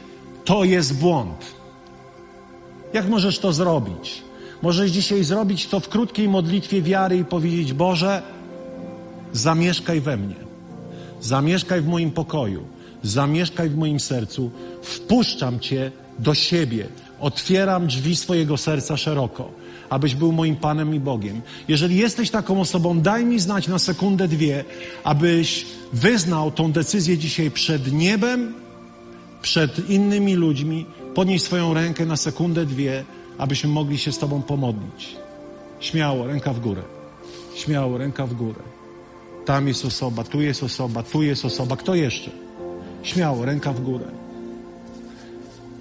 to 0.45 0.63
jest 0.63 0.99
błąd. 0.99 1.45
Jak 2.93 3.09
możesz 3.09 3.39
to 3.39 3.53
zrobić? 3.53 4.21
Możesz 4.61 4.91
dzisiaj 4.91 5.23
zrobić 5.23 5.67
to 5.67 5.79
w 5.79 5.89
krótkiej 5.89 6.29
modlitwie 6.29 6.81
wiary 6.81 7.17
i 7.17 7.25
powiedzieć: 7.25 7.73
Boże, 7.73 8.21
zamieszkaj 9.33 10.01
we 10.01 10.17
mnie, 10.17 10.35
zamieszkaj 11.21 11.81
w 11.81 11.87
moim 11.87 12.11
pokoju, 12.11 12.63
zamieszkaj 13.03 13.69
w 13.69 13.77
moim 13.77 13.99
sercu, 13.99 14.51
wpuszczam 14.81 15.59
Cię 15.59 15.91
do 16.19 16.33
siebie. 16.33 16.87
Otwieram 17.23 17.87
drzwi 17.87 18.15
swojego 18.15 18.57
serca 18.57 18.97
szeroko, 18.97 19.51
abyś 19.89 20.15
był 20.15 20.31
moim 20.31 20.55
Panem 20.55 20.95
i 20.95 20.99
Bogiem. 20.99 21.41
Jeżeli 21.67 21.97
jesteś 21.97 22.29
taką 22.29 22.61
osobą, 22.61 23.01
daj 23.01 23.25
mi 23.25 23.39
znać 23.39 23.67
na 23.67 23.79
sekundę, 23.79 24.27
dwie, 24.27 24.63
abyś 25.03 25.65
wyznał 25.93 26.51
tą 26.51 26.71
decyzję 26.71 27.17
dzisiaj 27.17 27.51
przed 27.51 27.93
niebem, 27.93 28.53
przed 29.41 29.89
innymi 29.89 30.35
ludźmi. 30.35 30.85
Podnieś 31.15 31.41
swoją 31.41 31.73
rękę 31.73 32.05
na 32.05 32.17
sekundę, 32.17 32.65
dwie, 32.65 33.03
abyśmy 33.37 33.69
mogli 33.69 33.97
się 33.97 34.11
z 34.11 34.17
Tobą 34.17 34.41
pomodlić. 34.41 35.15
Śmiało, 35.79 36.27
ręka 36.27 36.53
w 36.53 36.59
górę. 36.59 36.81
Śmiało, 37.55 37.97
ręka 37.97 38.27
w 38.27 38.33
górę. 38.33 38.61
Tam 39.45 39.67
jest 39.67 39.85
osoba, 39.85 40.23
tu 40.23 40.41
jest 40.41 40.63
osoba, 40.63 41.03
tu 41.03 41.23
jest 41.23 41.45
osoba. 41.45 41.77
Kto 41.77 41.95
jeszcze? 41.95 42.31
Śmiało, 43.03 43.45
ręka 43.45 43.73
w 43.73 43.81
górę. 43.81 44.05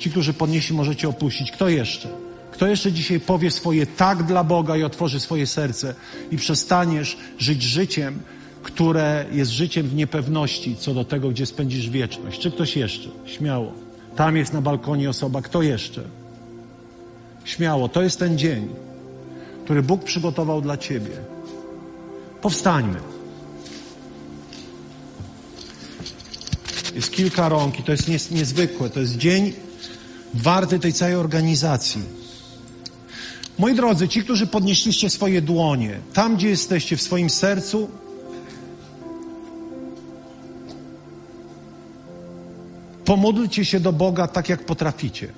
Ci, 0.03 0.11
którzy 0.11 0.33
podnieśli, 0.33 0.77
możecie 0.77 1.09
opuścić. 1.09 1.53
Kto 1.53 1.69
jeszcze? 1.69 2.09
Kto 2.51 2.67
jeszcze 2.67 2.93
dzisiaj 2.93 3.21
powie 3.21 3.51
swoje 3.51 3.87
tak 3.87 4.23
dla 4.23 4.45
Boga 4.45 4.77
i 4.77 4.83
otworzy 4.83 5.21
swoje 5.21 5.47
serce 5.47 5.95
i 6.31 6.37
przestaniesz 6.37 7.17
żyć 7.38 7.62
życiem, 7.62 8.19
które 8.62 9.25
jest 9.33 9.51
życiem 9.51 9.88
w 9.88 9.95
niepewności 9.95 10.77
co 10.77 10.95
do 10.95 11.05
tego, 11.05 11.29
gdzie 11.29 11.47
spędzisz 11.47 11.91
wieczność? 11.91 12.41
Czy 12.41 12.51
ktoś 12.51 12.77
jeszcze? 12.77 13.09
Śmiało. 13.27 13.73
Tam 14.17 14.37
jest 14.37 14.53
na 14.53 14.61
balkonie 14.61 15.11
osoba. 15.11 15.43
Kto 15.43 15.62
jeszcze? 15.62 16.03
Śmiało. 17.45 17.88
To 17.88 18.03
jest 18.03 18.19
ten 18.19 18.38
dzień, 18.38 18.69
który 19.65 19.83
Bóg 19.83 20.05
przygotował 20.05 20.61
dla 20.61 20.77
Ciebie. 20.77 21.17
Powstańmy. 22.41 22.99
Jest 26.95 27.11
kilka 27.12 27.49
rąk 27.49 27.81
i 27.81 27.83
to 27.83 27.93
jest 27.93 28.31
niezwykłe. 28.31 28.91
To 28.91 29.01
jest 29.01 29.17
dzień 29.17 29.53
warty 30.35 30.79
tej 30.79 30.92
całej 30.92 31.14
organizacji. 31.14 32.03
Moi 33.59 33.75
drodzy, 33.75 34.09
ci, 34.09 34.23
którzy 34.23 34.47
podnieśliście 34.47 35.11
swoje 35.11 35.42
dłonie, 35.42 35.99
tam 36.12 36.37
gdzie 36.37 36.49
jesteście 36.49 36.97
w 36.97 37.03
swoim 37.03 37.31
sercu, 37.31 37.88
pomódlcie 43.05 43.64
się 43.64 43.81
do 43.81 43.92
Boga 43.92 44.29
tak, 44.29 44.49
jak 44.49 44.64
potraficie. 44.64 45.29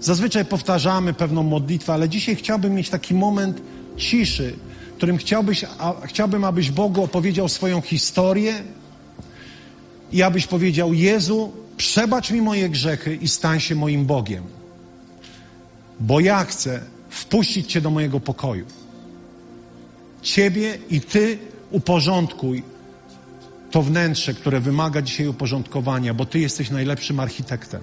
Zazwyczaj 0.00 0.44
powtarzamy 0.44 1.14
pewną 1.14 1.42
modlitwę, 1.42 1.92
ale 1.92 2.08
dzisiaj 2.08 2.36
chciałbym 2.36 2.74
mieć 2.74 2.90
taki 2.90 3.14
moment 3.14 3.60
ciszy, 3.96 4.56
którym 4.96 5.16
chciałbyś, 5.16 5.64
a, 5.78 5.94
chciałbym, 6.04 6.44
abyś 6.44 6.70
Bogu 6.70 7.02
opowiedział 7.02 7.48
swoją 7.48 7.80
historię 7.80 8.62
i 10.12 10.22
abyś 10.22 10.46
powiedział: 10.46 10.94
Jezu, 10.94 11.52
przebacz 11.76 12.30
mi 12.30 12.42
moje 12.42 12.68
grzechy 12.68 13.14
i 13.14 13.28
stań 13.28 13.60
się 13.60 13.74
moim 13.74 14.06
Bogiem. 14.06 14.42
Bo 16.00 16.20
ja 16.20 16.44
chcę 16.44 16.80
wpuścić 17.10 17.72
Cię 17.72 17.80
do 17.80 17.90
mojego 17.90 18.20
pokoju. 18.20 18.66
Ciebie 20.22 20.78
i 20.90 21.00
Ty 21.00 21.38
uporządkuj 21.70 22.62
to 23.70 23.82
wnętrze, 23.82 24.34
które 24.34 24.60
wymaga 24.60 25.02
dzisiaj 25.02 25.28
uporządkowania, 25.28 26.14
bo 26.14 26.26
Ty 26.26 26.38
jesteś 26.38 26.70
najlepszym 26.70 27.20
architektem. 27.20 27.80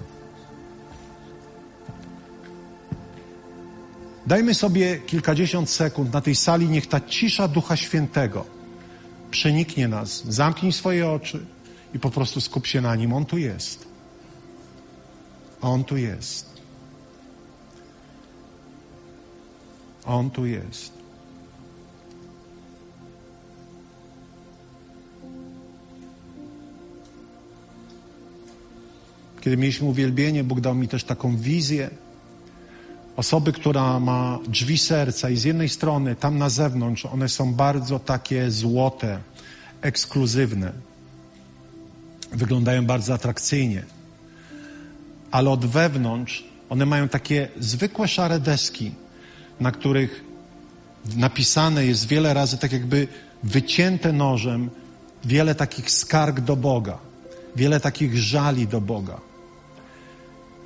Dajmy 4.26 4.54
sobie 4.54 4.98
kilkadziesiąt 4.98 5.70
sekund 5.70 6.12
na 6.12 6.20
tej 6.20 6.34
sali, 6.34 6.68
niech 6.68 6.86
ta 6.86 7.00
cisza 7.00 7.48
Ducha 7.48 7.76
Świętego 7.76 8.44
przeniknie 9.30 9.88
nas. 9.88 10.24
Zamknij 10.28 10.72
swoje 10.72 11.10
oczy 11.10 11.46
i 11.94 11.98
po 11.98 12.10
prostu 12.10 12.40
skup 12.40 12.66
się 12.66 12.80
na 12.80 12.96
nim. 12.96 13.12
On 13.12 13.24
tu 13.26 13.38
jest. 13.38 13.86
On 15.60 15.84
tu 15.84 15.96
jest. 15.96 16.62
On 20.04 20.30
tu 20.30 20.46
jest. 20.46 20.92
Kiedy 29.40 29.56
mieliśmy 29.56 29.88
uwielbienie, 29.88 30.44
Bóg 30.44 30.60
dał 30.60 30.74
mi 30.74 30.88
też 30.88 31.04
taką 31.04 31.36
wizję 31.36 31.90
Osoby, 33.16 33.52
która 33.52 34.00
ma 34.00 34.38
drzwi 34.48 34.78
serca 34.78 35.30
i 35.30 35.36
z 35.36 35.44
jednej 35.44 35.68
strony 35.68 36.16
tam 36.16 36.38
na 36.38 36.48
zewnątrz 36.48 37.06
one 37.06 37.28
są 37.28 37.54
bardzo 37.54 37.98
takie 37.98 38.50
złote, 38.50 39.18
ekskluzywne. 39.80 40.72
Wyglądają 42.34 42.86
bardzo 42.86 43.14
atrakcyjnie. 43.14 43.82
Ale 45.30 45.50
od 45.50 45.66
wewnątrz 45.66 46.44
one 46.70 46.86
mają 46.86 47.08
takie 47.08 47.48
zwykłe 47.60 48.08
szare 48.08 48.40
deski, 48.40 48.92
na 49.60 49.72
których 49.72 50.24
napisane 51.16 51.86
jest 51.86 52.08
wiele 52.08 52.34
razy 52.34 52.58
tak 52.58 52.72
jakby 52.72 53.08
wycięte 53.42 54.12
nożem 54.12 54.70
wiele 55.24 55.54
takich 55.54 55.90
skarg 55.90 56.40
do 56.40 56.56
Boga, 56.56 56.98
wiele 57.56 57.80
takich 57.80 58.18
żali 58.18 58.66
do 58.66 58.80
Boga. 58.80 59.20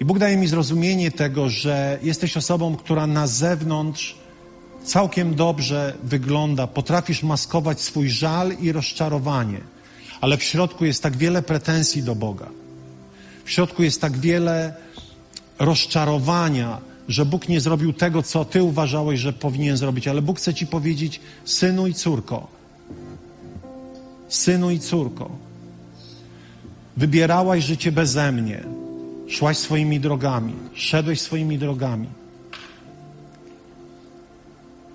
I 0.00 0.04
Bóg 0.04 0.18
daje 0.18 0.36
mi 0.36 0.46
zrozumienie 0.46 1.10
tego, 1.10 1.50
że 1.50 1.98
jesteś 2.02 2.36
osobą, 2.36 2.76
która 2.76 3.06
na 3.06 3.26
zewnątrz 3.26 4.16
całkiem 4.84 5.34
dobrze 5.34 5.94
wygląda, 6.02 6.66
potrafisz 6.66 7.22
maskować 7.22 7.80
swój 7.80 8.10
żal 8.10 8.52
i 8.60 8.72
rozczarowanie, 8.72 9.60
ale 10.20 10.36
w 10.36 10.42
środku 10.42 10.84
jest 10.84 11.02
tak 11.02 11.16
wiele 11.16 11.42
pretensji 11.42 12.02
do 12.02 12.14
Boga. 12.14 12.48
W 13.44 13.50
środku 13.50 13.82
jest 13.82 14.00
tak 14.00 14.18
wiele 14.18 14.74
rozczarowania, 15.58 16.78
że 17.08 17.24
Bóg 17.24 17.48
nie 17.48 17.60
zrobił 17.60 17.92
tego, 17.92 18.22
co 18.22 18.44
ty 18.44 18.62
uważałeś, 18.62 19.20
że 19.20 19.32
powinien 19.32 19.76
zrobić, 19.76 20.08
ale 20.08 20.22
Bóg 20.22 20.38
chce 20.38 20.54
ci 20.54 20.66
powiedzieć, 20.66 21.20
synu 21.44 21.86
i 21.86 21.94
córko, 21.94 22.46
synu 24.28 24.70
i 24.70 24.80
córko, 24.80 25.30
wybierałaś 26.96 27.64
życie 27.64 27.92
beze 27.92 28.32
mnie, 28.32 28.64
szłaś 29.28 29.58
swoimi 29.58 30.00
drogami, 30.00 30.54
szedłeś 30.74 31.20
swoimi 31.20 31.58
drogami. 31.58 32.08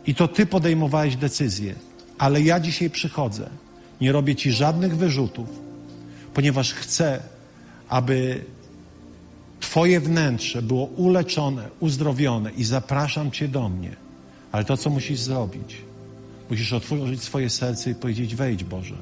I 0.07 0.15
to 0.15 0.27
ty 0.27 0.45
podejmowałeś 0.45 1.15
decyzje, 1.15 1.75
ale 2.17 2.41
ja 2.41 2.59
dzisiaj 2.59 2.89
przychodzę, 2.89 3.49
nie 4.01 4.12
robię 4.12 4.36
ci 4.36 4.51
żadnych 4.51 4.97
wyrzutów, 4.97 5.49
ponieważ 6.34 6.73
chcę, 6.73 7.23
aby 7.89 8.43
Twoje 9.63 9.99
wnętrze 9.99 10.62
było 10.62 10.86
uleczone, 10.86 11.69
uzdrowione 11.79 12.51
i 12.51 12.63
zapraszam 12.63 13.32
Cię 13.32 13.47
do 13.47 13.69
mnie. 13.69 13.95
Ale 14.51 14.65
to, 14.65 14.77
co 14.77 14.89
musisz 14.89 15.19
zrobić, 15.19 15.75
musisz 16.49 16.73
otworzyć 16.73 17.23
swoje 17.23 17.49
serce 17.49 17.91
i 17.91 17.95
powiedzieć: 17.95 18.36
Wejdź 18.36 18.63
Boże, 18.63 18.95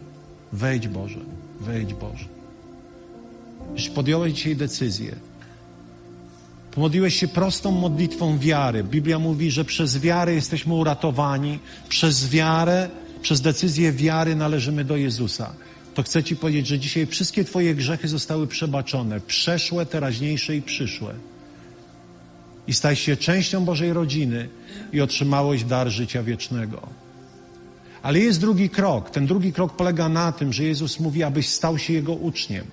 wejdź 0.53 0.87
Boże, 0.87 1.19
wejdź 1.61 1.93
Boże. 1.93 2.25
Jeśli 3.75 3.91
podjąłeś 3.91 4.33
dzisiaj 4.33 4.55
decyzję, 4.55 5.15
pomodliłeś 6.71 7.15
się 7.15 7.27
prostą 7.27 7.71
modlitwą 7.71 8.37
wiary. 8.37 8.83
Biblia 8.83 9.19
mówi, 9.19 9.51
że 9.51 9.65
przez 9.65 9.99
wiarę 9.99 10.33
jesteśmy 10.33 10.73
uratowani, 10.73 11.59
przez 11.89 12.29
wiarę, 12.29 12.89
przez 13.21 13.41
decyzję 13.41 13.91
wiary 13.91 14.35
należymy 14.35 14.85
do 14.85 14.97
Jezusa 14.97 15.53
to 15.93 16.03
chcę 16.03 16.23
Ci 16.23 16.35
powiedzieć, 16.35 16.67
że 16.67 16.79
dzisiaj 16.79 17.07
wszystkie 17.07 17.43
Twoje 17.43 17.75
grzechy 17.75 18.07
zostały 18.07 18.47
przebaczone, 18.47 19.19
przeszłe, 19.19 19.85
teraźniejsze 19.85 20.55
i 20.55 20.61
przyszłe. 20.61 21.13
I 22.67 22.73
staj 22.73 22.95
się 22.95 23.17
częścią 23.17 23.65
Bożej 23.65 23.93
rodziny 23.93 24.49
i 24.93 25.01
otrzymałeś 25.01 25.63
dar 25.63 25.89
życia 25.89 26.23
wiecznego. 26.23 26.81
Ale 28.01 28.19
jest 28.19 28.39
drugi 28.39 28.69
krok. 28.69 29.09
Ten 29.09 29.27
drugi 29.27 29.53
krok 29.53 29.75
polega 29.75 30.09
na 30.09 30.31
tym, 30.31 30.53
że 30.53 30.63
Jezus 30.63 30.99
mówi, 30.99 31.23
abyś 31.23 31.49
stał 31.49 31.77
się 31.77 31.93
Jego 31.93 32.13
uczniem. 32.13 32.65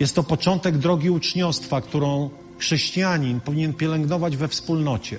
Jest 0.00 0.14
to 0.14 0.22
początek 0.22 0.78
drogi 0.78 1.10
uczniostwa, 1.10 1.80
którą 1.80 2.30
chrześcijanin 2.58 3.40
powinien 3.40 3.74
pielęgnować 3.74 4.36
we 4.36 4.48
wspólnocie. 4.48 5.18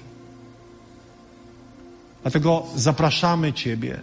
Dlatego 2.24 2.64
zapraszamy 2.76 3.54
Ciebie, 3.54 4.00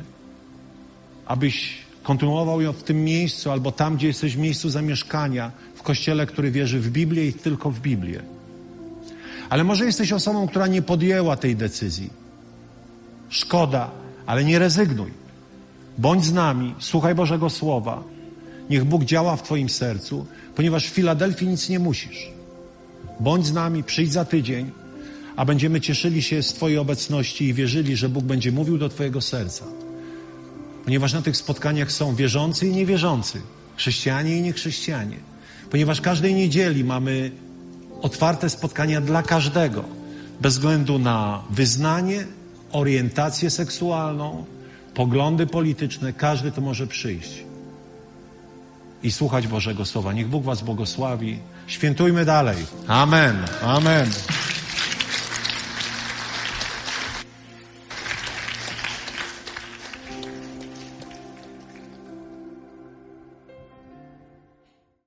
abyś 1.26 1.78
kontynuował 2.02 2.60
ją 2.60 2.72
w 2.72 2.82
tym 2.82 3.04
miejscu 3.04 3.50
albo 3.50 3.72
tam, 3.72 3.96
gdzie 3.96 4.06
jesteś 4.06 4.36
w 4.36 4.38
miejscu 4.38 4.70
zamieszkania, 4.70 5.50
w 5.74 5.82
kościele, 5.82 6.26
który 6.26 6.50
wierzy 6.50 6.80
w 6.80 6.90
Biblię 6.90 7.26
i 7.26 7.32
tylko 7.32 7.70
w 7.70 7.80
Biblię. 7.80 8.22
Ale 9.50 9.64
może 9.64 9.84
jesteś 9.84 10.12
osobą, 10.12 10.48
która 10.48 10.66
nie 10.66 10.82
podjęła 10.82 11.36
tej 11.36 11.56
decyzji. 11.56 12.10
Szkoda, 13.28 13.90
ale 14.26 14.44
nie 14.44 14.58
rezygnuj. 14.58 15.10
Bądź 15.98 16.24
z 16.24 16.32
nami, 16.32 16.74
słuchaj 16.78 17.14
Bożego 17.14 17.50
Słowa. 17.50 18.02
Niech 18.70 18.84
Bóg 18.84 19.04
działa 19.04 19.36
w 19.36 19.42
Twoim 19.42 19.68
sercu, 19.68 20.26
ponieważ 20.54 20.86
w 20.86 20.92
Filadelfii 20.92 21.48
nic 21.48 21.68
nie 21.68 21.78
musisz. 21.78 22.32
Bądź 23.20 23.46
z 23.46 23.52
nami, 23.52 23.84
przyjdź 23.84 24.12
za 24.12 24.24
tydzień, 24.24 24.70
a 25.36 25.44
będziemy 25.44 25.80
cieszyli 25.80 26.22
się 26.22 26.42
z 26.42 26.52
Twojej 26.52 26.78
obecności 26.78 27.44
i 27.44 27.54
wierzyli, 27.54 27.96
że 27.96 28.08
Bóg 28.08 28.24
będzie 28.24 28.52
mówił 28.52 28.78
do 28.78 28.88
Twojego 28.88 29.20
serca 29.20 29.64
ponieważ 30.84 31.12
na 31.12 31.22
tych 31.22 31.36
spotkaniach 31.36 31.92
są 31.92 32.14
wierzący 32.14 32.66
i 32.66 32.70
niewierzący, 32.70 33.40
chrześcijanie 33.76 34.36
i 34.36 34.42
niechrześcijanie. 34.42 35.16
Ponieważ 35.70 36.00
każdej 36.00 36.34
niedzieli 36.34 36.84
mamy 36.84 37.30
otwarte 38.02 38.50
spotkania 38.50 39.00
dla 39.00 39.22
każdego, 39.22 39.84
bez 40.40 40.54
względu 40.54 40.98
na 40.98 41.42
wyznanie, 41.50 42.26
orientację 42.72 43.50
seksualną, 43.50 44.44
poglądy 44.94 45.46
polityczne, 45.46 46.12
każdy 46.12 46.52
to 46.52 46.60
może 46.60 46.86
przyjść 46.86 47.44
i 49.02 49.12
słuchać 49.12 49.46
Bożego 49.46 49.84
Słowa. 49.84 50.12
Niech 50.12 50.28
Bóg 50.28 50.44
Was 50.44 50.62
błogosławi. 50.62 51.38
Świętujmy 51.66 52.24
dalej. 52.24 52.56
Amen. 52.86 53.36
Amen. 53.62 54.10